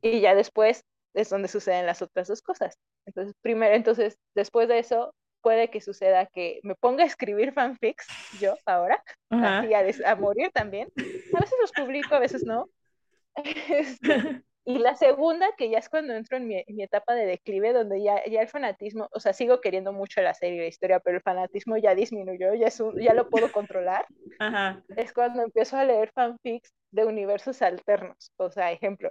[0.00, 0.82] Y ya después
[1.14, 2.78] es donde suceden las otras dos cosas.
[3.06, 8.06] Entonces, primero, entonces, después de eso, puede que suceda que me ponga a escribir fanfics,
[8.40, 10.88] yo ahora, así a, a, morir también.
[11.34, 12.68] A veces los publico, a veces no.
[14.68, 18.22] Y la segunda, que ya es cuando entro en mi, etapa de declive, donde ya,
[18.26, 21.22] ya el fanatismo, o sea, sigo queriendo mucho la serie y la historia, pero el
[21.22, 24.04] fanatismo ya disminuyó, ya, es ya lo puedo controlar,
[24.94, 28.30] es cuando empiezo a leer fanfics de universos alternos.
[28.36, 29.10] O sea, ejemplo,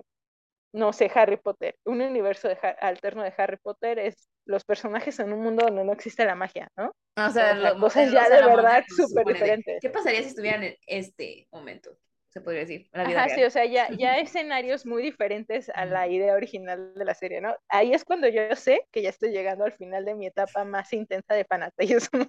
[0.74, 1.76] no sé, Harry Potter.
[1.86, 5.92] Un universo de alterno de Harry Potter es los personajes en un mundo donde no
[5.92, 6.92] existe la magia, ¿no?
[7.16, 9.80] O sea, cosas ya de verdad súper diferentes.
[9.82, 11.98] ¿Qué pasaría si estuvieran en este momento?
[12.38, 12.88] Se podría decir.
[12.94, 17.16] Ajá, sí, o sea, ya, ya escenarios muy diferentes a la idea original de la
[17.16, 17.56] serie, ¿no?
[17.68, 20.94] Ahí es cuando yo sé que ya estoy llegando al final de mi etapa más
[20.94, 22.28] intensa de fanatismo.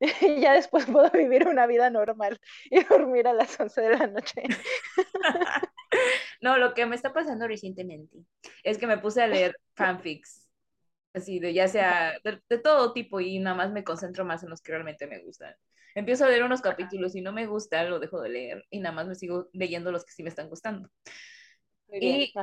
[0.40, 2.38] ya después puedo vivir una vida normal
[2.70, 4.44] y dormir a las 11 de la noche.
[6.40, 8.18] no, lo que me está pasando recientemente
[8.62, 10.48] es que me puse a leer fanfics,
[11.12, 14.62] así de ya sea de, todo tipo y nada más me concentro más en los
[14.62, 15.56] que realmente me gustan.
[15.96, 18.94] Empiezo a leer unos capítulos y no me gusta, lo dejo de leer y nada
[18.94, 20.90] más me sigo leyendo los que sí me están gustando.
[21.90, 22.34] y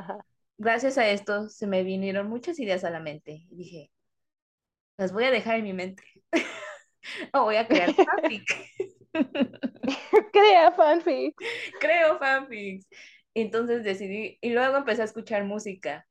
[0.58, 3.90] gracias a esto se me vinieron muchas ideas a la mente y dije,
[4.96, 6.02] las voy a dejar en mi mente.
[7.32, 8.44] o voy a crear fanfic.
[10.32, 11.36] Crea fanfic.
[11.78, 12.88] Creo fanfics.
[13.34, 16.08] Entonces decidí, y luego empecé a escuchar música,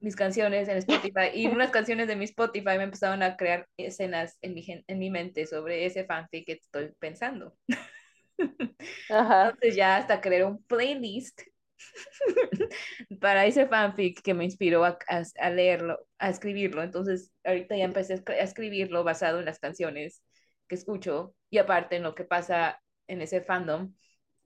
[0.00, 4.38] mis canciones en Spotify, y unas canciones de mi Spotify me empezaron a crear escenas
[4.42, 7.56] en mi, en mi mente sobre ese fanfic que estoy pensando.
[9.08, 11.40] Entonces ya hasta creé un playlist
[13.20, 16.82] para ese fanfic que me inspiró a, a, leerlo, a escribirlo.
[16.82, 20.22] Entonces, ahorita ya empecé a escribirlo basado en las canciones
[20.68, 23.94] que escucho y aparte en lo que pasa en ese fandom.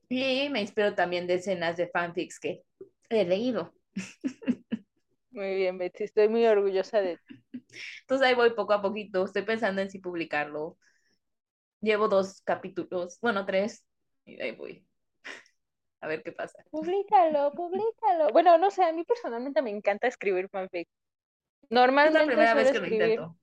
[0.09, 2.63] Y me inspiro también de escenas de fanfics que
[3.09, 3.75] he leído.
[5.33, 7.43] Muy bien, Betsy, estoy muy orgullosa de ti.
[8.03, 10.79] Entonces ahí voy poco a poquito, estoy pensando en si publicarlo.
[11.81, 13.85] Llevo dos capítulos, bueno, tres,
[14.25, 14.87] y ahí voy.
[16.01, 16.63] A ver qué pasa.
[16.71, 18.29] Públicalo, públicalo.
[18.33, 20.89] Bueno, no sé, a mí personalmente me encanta escribir fanfic.
[21.71, 23.37] Normalmente es la primera vez que lo intento.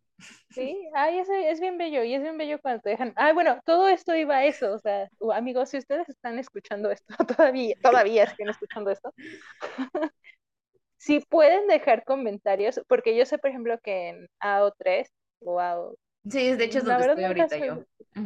[0.52, 3.14] Sí, ay, es, es, bien bello y es bien bello cuando te dejan.
[3.16, 7.14] Ay, bueno, todo esto iba a eso, o sea, amigos, si ustedes están escuchando esto,
[7.38, 9.14] todavía, todavía están escuchando esto,
[11.00, 15.08] si pueden dejar comentarios, porque yo sé, por ejemplo, que en AO3
[15.39, 15.95] o AO...
[16.30, 17.86] Sí, de hecho es donde estoy ahorita yo.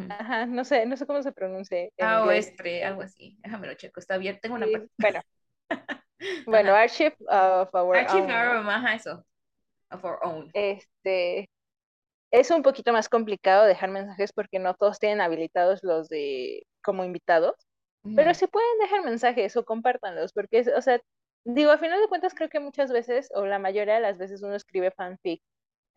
[0.10, 1.88] Ajá, no sé, no sé cómo se pronuncia.
[2.02, 4.66] AO Espre, algo así, déjame lo checo, está bien, tengo una...
[4.98, 5.22] bueno,
[6.48, 8.70] bueno, Archive of Our Archive Own.
[8.70, 9.24] Ajá, eso.
[9.92, 10.50] Of Our Own.
[10.54, 11.48] Este,
[12.32, 17.06] es un poquito más complicado dejar mensajes porque no todos tienen habilitados los de como
[17.06, 17.54] invitados,
[18.16, 21.00] pero si pueden dejar mensajes o compártanlos, porque, o sea,
[21.46, 24.44] digo, a final de cuentas creo que muchas veces, o la mayoría de las veces
[24.44, 25.42] uno escribe fanfic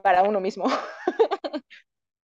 [0.02, 0.66] para uno mismo.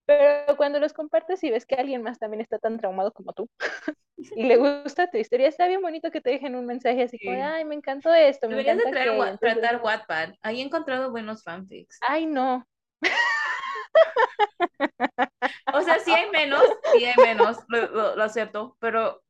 [0.05, 3.47] Pero cuando los compartes y ves que alguien más también está tan traumado como tú
[4.18, 7.39] y le gusta tu historia, está bien bonito que te dejen un mensaje así como,
[7.43, 8.47] ay, me encantó esto.
[8.47, 10.34] Deberías me de tratar, tratar Wattpad.
[10.41, 11.99] Ahí he encontrado buenos fanfics.
[12.01, 12.66] Ay, no.
[15.74, 19.22] o sea, sí hay menos, sí hay menos, lo, acepto, pero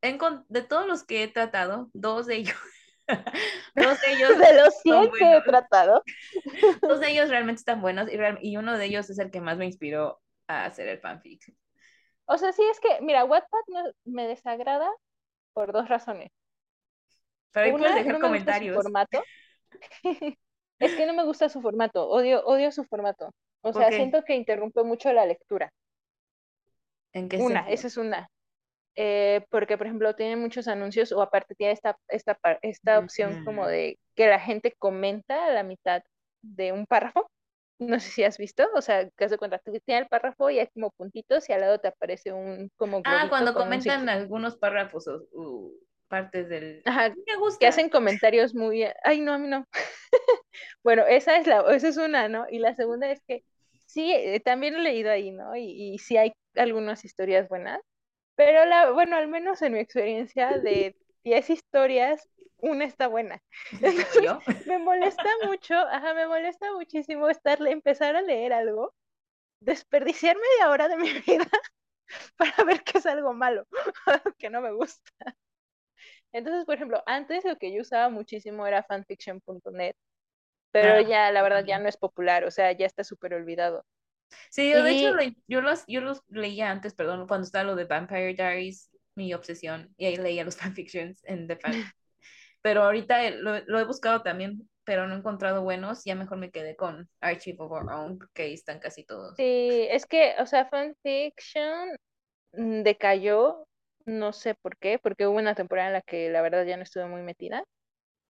[0.00, 2.56] de todos los que he tratado, dos de ellos,
[3.74, 4.38] dos de ellos...
[4.38, 6.02] De los 100 que he tratado.
[6.82, 9.58] Dos de ellos realmente están buenos y, y uno de ellos es el que más
[9.58, 11.54] me inspiró a hacer el fanfic.
[12.26, 13.58] O sea, sí es que, mira, Wattpad
[14.04, 14.90] me desagrada
[15.54, 16.30] por dos razones.
[17.52, 18.76] Pero ahí puedes dejar comentarios.
[18.76, 19.22] formato.
[20.78, 23.32] es que no me gusta su formato, odio, odio su formato.
[23.62, 25.72] O sea, siento que interrumpe mucho la lectura.
[27.12, 28.30] ¿En qué Una, esa es una.
[29.00, 33.64] Eh, porque, por ejemplo, tiene muchos anuncios o aparte tiene esta, esta, esta opción como
[33.64, 36.02] de que la gente comenta a la mitad
[36.42, 37.30] de un párrafo.
[37.78, 40.66] No sé si has visto, o sea, que hace cuenta, tiene el párrafo y hay
[40.74, 45.70] como puntitos y al lado te aparece un como Ah, cuando comentan algunos párrafos o
[46.08, 46.82] partes del...
[46.84, 47.60] Ajá, me gusta.
[47.60, 48.84] que hacen comentarios muy...
[49.04, 49.64] Ay, no, a mí no.
[50.82, 52.46] bueno, esa es, la, esa es una, ¿no?
[52.50, 53.44] Y la segunda es que
[53.86, 55.54] sí, eh, también he leído ahí, ¿no?
[55.54, 57.80] Y, y sí hay algunas historias buenas,
[58.38, 62.28] pero la, bueno, al menos en mi experiencia de 10 historias,
[62.58, 63.42] una está buena.
[64.68, 68.94] me molesta mucho, ajá, me molesta muchísimo estarle, empezar a leer algo,
[69.58, 71.48] desperdiciar media hora de mi vida
[72.36, 73.66] para ver que es algo malo,
[74.38, 75.34] que no me gusta.
[76.30, 79.96] Entonces, por ejemplo, antes lo que yo usaba muchísimo era fanfiction.net,
[80.70, 83.84] pero ah, ya la verdad ya no es popular, o sea, ya está súper olvidado.
[84.50, 85.14] Sí, yo de hecho
[85.46, 89.92] yo los, yo los leía antes, perdón, cuando estaba lo de Vampire Diaries, mi obsesión,
[89.96, 91.92] y ahí leía los fanfictions en The Fan.
[92.62, 96.50] pero ahorita lo, lo, he buscado también, pero no he encontrado buenos, ya mejor me
[96.50, 99.34] quedé con Archive of Our Own, porque ahí están casi todos.
[99.36, 101.96] Sí, es que, o sea, fanfiction
[102.52, 103.68] mm, decayó
[104.08, 106.82] no sé por qué, porque hubo una temporada en la que la verdad ya no
[106.82, 107.64] estuve muy metida.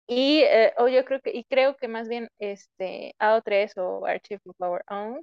[0.07, 4.41] Y eh, o yo creo que, y creo que más bien este AO3 o Archive
[4.47, 5.23] of Our Own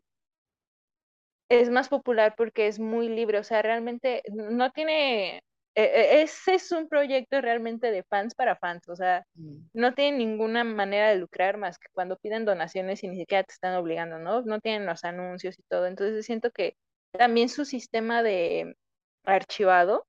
[1.60, 5.38] es más popular porque es muy libre, o sea, realmente no tiene
[5.76, 9.70] e, e, ese es un proyecto realmente de fans para fans, o sea, Mm.
[9.74, 13.54] no tienen ninguna manera de lucrar más que cuando piden donaciones y ni siquiera te
[13.54, 14.42] están obligando, ¿no?
[14.42, 15.88] No tienen los anuncios y todo.
[15.88, 16.76] Entonces siento que
[17.18, 18.76] también su sistema de
[19.24, 20.08] archivado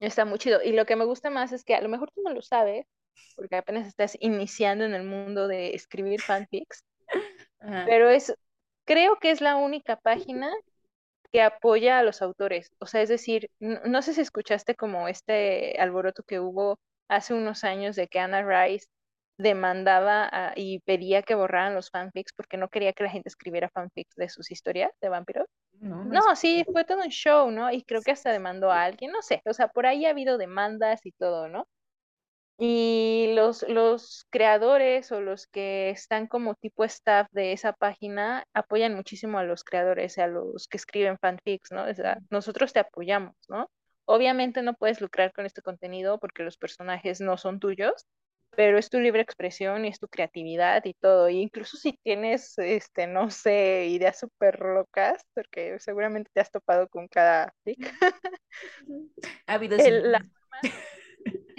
[0.00, 0.62] está muy chido.
[0.62, 2.86] Y lo que me gusta más es que a lo mejor tú no lo sabes,
[3.36, 6.84] porque apenas estás iniciando en el mundo de escribir fanfics,
[7.60, 7.86] Ajá.
[7.86, 8.34] pero es,
[8.84, 10.50] creo que es la única página
[11.32, 12.70] que apoya a los autores.
[12.80, 16.78] O sea, es decir, no, no sé si escuchaste como este alboroto que hubo
[17.08, 18.86] hace unos años de que Anna Rice
[19.38, 23.68] demandaba a- y pedía que borraran los fanfics porque no quería que la gente escribiera
[23.70, 25.46] fanfics de sus historias de vampiros.
[25.80, 27.70] No, no No, sí, fue todo un show, ¿no?
[27.72, 30.38] Y creo que hasta demandó a alguien, no sé, o sea, por ahí ha habido
[30.38, 31.66] demandas y todo, ¿no?
[32.58, 38.94] Y los, los creadores o los que están como tipo staff de esa página apoyan
[38.94, 41.84] muchísimo a los creadores, a los que escriben fanfics, ¿no?
[41.84, 43.70] O sea, nosotros te apoyamos, ¿no?
[44.06, 48.06] Obviamente no puedes lucrar con este contenido porque los personajes no son tuyos,
[48.50, 51.28] pero es tu libre expresión y es tu creatividad y todo.
[51.28, 56.88] Y incluso si tienes, este, no sé, ideas súper locas, porque seguramente te has topado
[56.88, 57.92] con cada fic,
[59.46, 60.24] Ha habido el- la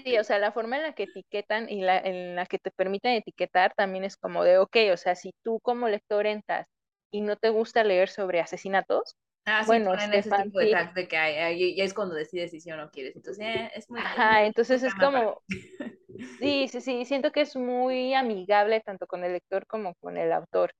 [0.05, 0.17] sí.
[0.19, 3.13] O sea, la forma en la que etiquetan y la, en la que te permiten
[3.13, 6.67] etiquetar también es como de, ok, o sea, si tú como lector entras
[7.11, 11.07] y no te gusta leer sobre asesinatos, Ah, sí, bueno, ese tipo de tags de
[11.07, 13.15] que hay, ya es cuando decides si sí o no quieres.
[13.15, 14.01] Entonces, eh, es muy.
[14.03, 15.41] ajá, muy- entonces muy es como,
[16.39, 20.31] sí, sí, sí, siento que es muy amigable tanto con el lector como con el
[20.33, 20.73] autor.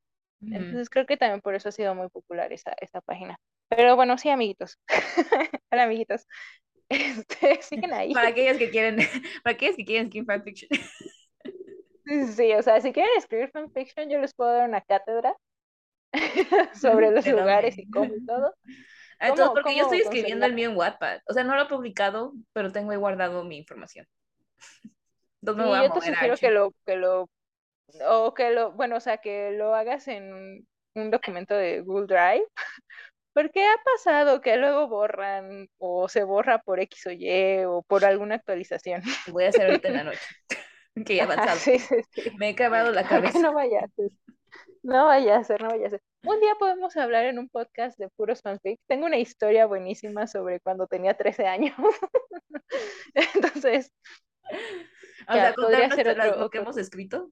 [0.51, 3.37] Entonces creo que también por eso ha sido muy popular esa, esa página.
[3.69, 4.79] Pero bueno, sí, amiguitos.
[5.71, 6.27] Hola, amiguitos.
[7.29, 8.13] Este, siguen ahí.
[8.13, 8.97] Para aquellas que quieren,
[9.43, 10.69] para aquellas que quieren skin fanfiction.
[12.35, 15.35] Sí, o sea, si quieren escribir fanfiction, yo les puedo dar una cátedra
[16.71, 17.65] sobre los ¿De dónde?
[17.65, 18.53] lugares y cómo y todo.
[19.19, 21.19] Ah, Entonces, ¿Cómo- porque yo estoy escribiendo el mío en Wattpad.
[21.27, 24.05] O sea, no lo he publicado, pero tengo ahí guardado mi información.
[25.41, 27.29] Entonces voy Sí, a yo te sugiero que lo, que lo,
[28.09, 32.45] o que lo, bueno, o sea, que lo hagas en un documento de Google Drive,
[33.35, 38.03] porque ha pasado que luego borran o se borra por X o Y o por
[38.05, 39.03] alguna actualización.
[39.27, 40.19] Voy a hacer ahorita en la noche.
[41.05, 41.57] Que ya avanzado.
[41.59, 42.31] sí, sí, sí.
[42.37, 43.37] Me he cavado la cabeza.
[43.39, 44.09] no vaya a ser.
[44.81, 46.01] No vaya a ser, no vaya a ser.
[46.23, 48.81] Un día podemos hablar en un podcast de puros fanfics.
[48.87, 51.75] Tengo una historia buenísima sobre cuando tenía 13 años.
[53.13, 53.91] Entonces,
[55.27, 57.29] O Ya, sea, podría ser otro- lo que otro- hemos escrito.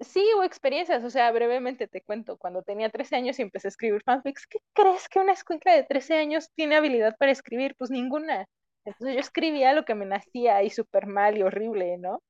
[0.00, 1.04] Sí, o experiencias.
[1.04, 2.36] O sea, brevemente te cuento.
[2.38, 5.84] Cuando tenía 13 años y empecé a escribir fanfics, ¿qué crees que una escuincla de
[5.84, 7.74] 13 años tiene habilidad para escribir?
[7.76, 8.46] Pues ninguna.
[8.84, 12.22] Entonces yo escribía lo que me nacía y súper mal y horrible, ¿no?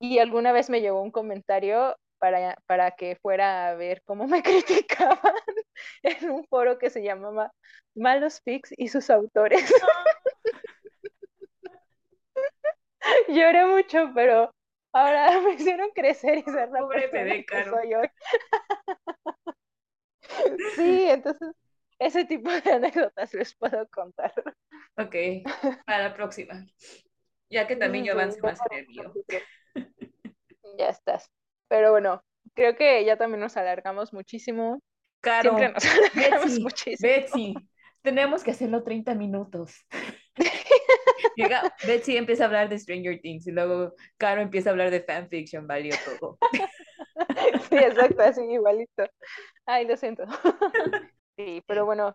[0.00, 4.42] Y alguna vez me llegó un comentario para, para que fuera a ver cómo me
[4.42, 5.34] criticaban
[6.02, 7.52] en un foro que se llamaba
[7.94, 9.72] Malos Fics y sus autores.
[13.28, 14.50] Lloré mucho, pero
[14.92, 17.10] ahora me hicieron crecer y ser la Pobre
[17.46, 18.08] que soy hoy.
[20.76, 21.50] Sí, entonces
[21.98, 24.32] ese tipo de anécdotas les puedo contar.
[24.96, 25.14] Ok,
[25.86, 26.64] para la próxima.
[27.50, 29.12] Ya que también yo Sí, avance más en el mío.
[30.78, 31.30] Ya estás.
[31.68, 32.22] Pero bueno,
[32.54, 34.80] creo que ya también nos alargamos muchísimo.
[35.20, 35.84] Caro, Siempre nos
[36.14, 37.12] alargamos Betsy, muchísimo.
[37.12, 37.54] Betsy,
[38.02, 39.84] tenemos que hacerlo 30 minutos.
[41.42, 45.02] Llega, Betsy empieza a hablar de Stranger Things y luego Caro empieza a hablar de
[45.02, 46.38] fanfiction, valió todo.
[47.70, 49.04] Sí, exacto, así igualito.
[49.66, 50.24] Ay, lo siento.
[51.36, 52.14] Sí, pero bueno,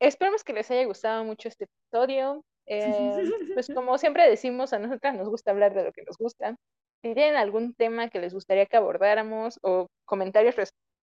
[0.00, 2.44] esperemos que les haya gustado mucho este episodio.
[2.66, 6.56] Eh, pues como siempre decimos, a nosotras nos gusta hablar de lo que nos gusta.
[7.02, 10.56] Si tienen algún tema que les gustaría que abordáramos o comentarios,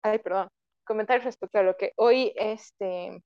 [0.04, 0.48] ay, perdón,
[0.84, 3.20] comentarios respecto a lo que hoy este,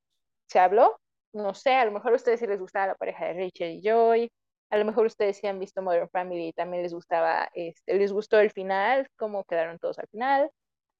[0.48, 0.98] se habló,
[1.32, 3.82] no sé, a lo mejor a ustedes sí les gustaba la pareja de Rachel y
[3.82, 4.30] Joy,
[4.70, 8.12] a lo mejor ustedes sí han visto Modern Family y también les gustaba, este, les
[8.12, 10.50] gustó el final, cómo quedaron todos al final.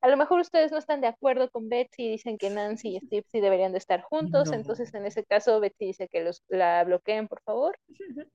[0.01, 3.01] A lo mejor ustedes no están de acuerdo con Betsy y dicen que Nancy y
[3.01, 4.55] Steve sí deberían de estar juntos, No.
[4.55, 7.77] entonces en ese caso Betsy dice que los, la bloqueen, por favor.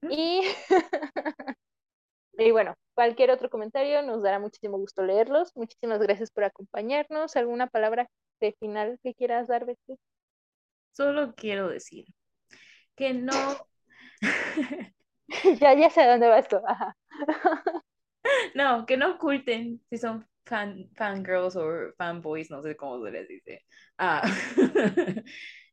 [0.10, 0.42] Y,
[2.38, 5.52] y bueno, cualquier otro comentario nos dará muchísimo gusto leerlos.
[5.56, 7.36] Muchísimas gracias por acompañarnos.
[7.36, 8.08] ¿Alguna palabra
[8.40, 9.98] de final que quieras dar, Betsy?
[10.94, 12.06] Solo quiero decir
[12.96, 13.34] que no,
[15.60, 16.62] ya, ya sé dónde va esto.
[16.68, 16.96] Ajá.
[18.56, 23.28] no, que no oculten si son fan, fangirls o fanboys, no sé cómo se les
[23.28, 23.62] dice.
[23.98, 24.22] Ah,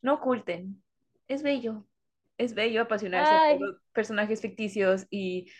[0.02, 0.82] no oculten.
[1.28, 1.86] Es bello.
[2.38, 3.58] Es bello apasionarse Ay.
[3.58, 5.50] por los personajes ficticios y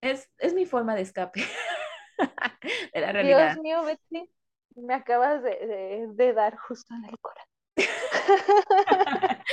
[0.00, 1.42] es, es mi forma de escape
[2.94, 3.54] de la realidad.
[3.54, 4.30] Dios mío, Betsy,
[4.76, 7.55] me acabas de, de- de dar justo en el corazón.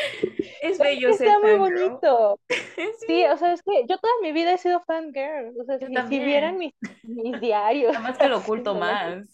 [0.61, 1.99] es bello Está ser muy fangirl.
[1.99, 2.39] bonito.
[2.99, 5.53] Sí, Sí, o sea, es que yo toda mi vida he sido fangirl.
[5.59, 7.97] O sea, si, si vieran mis, mis diarios.
[7.97, 9.25] nada más que lo oculto más.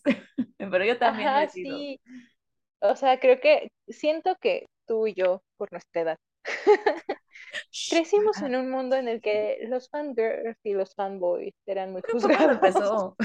[0.58, 1.88] Pero yo también lo Ajá, he sido.
[1.88, 2.00] sí.
[2.82, 6.18] O sea, creo que siento que tú y yo, por nuestra edad,
[7.88, 12.12] crecimos en un mundo en el que los fangirls y los fanboys eran muy que
[12.12, 12.52] juzgados.
[12.52, 13.16] empezó.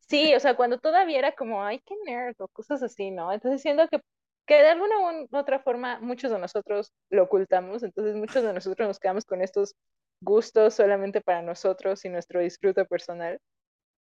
[0.00, 3.32] Sí, o sea, cuando todavía era como, ay, qué nerd, o cosas así, ¿no?
[3.32, 4.00] Entonces siento que,
[4.46, 8.86] que de alguna u otra forma muchos de nosotros lo ocultamos, entonces muchos de nosotros
[8.88, 9.74] nos quedamos con estos
[10.20, 13.38] gustos solamente para nosotros y nuestro disfrute personal.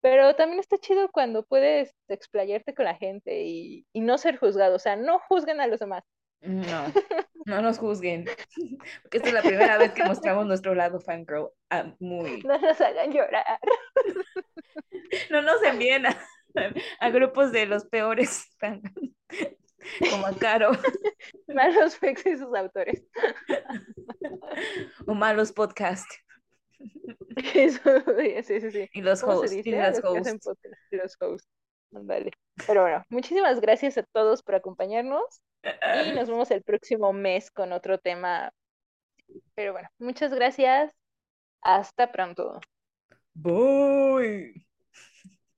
[0.01, 4.75] Pero también está chido cuando puedes explayarte con la gente y, y no ser juzgado,
[4.75, 6.03] o sea, no juzguen a los demás.
[6.41, 6.93] No,
[7.45, 8.25] no nos juzguen.
[9.01, 12.41] Porque esta es la primera vez que mostramos nuestro lado fangirl ah, muy.
[12.43, 13.59] No nos hagan llorar.
[15.31, 16.17] No nos envíen a,
[16.99, 19.15] a grupos de los peores fangirls,
[20.09, 20.71] como a Caro,
[21.47, 23.03] Malos fix y sus autores.
[25.07, 26.05] o malos podcast
[27.55, 27.82] Eso,
[28.43, 28.89] sí, sí, sí.
[28.93, 30.45] y los ¿Cómo se hosts y las Los hosts.
[30.45, 31.49] podcast, los hosts.
[31.93, 32.32] Ándale.
[32.67, 37.71] Pero bueno, muchísimas gracias a todos por acompañarnos y nos vemos el próximo mes con
[37.71, 38.51] otro tema.
[39.55, 40.93] Pero bueno, muchas gracias.
[41.61, 42.59] Hasta pronto.
[43.34, 44.66] Bye.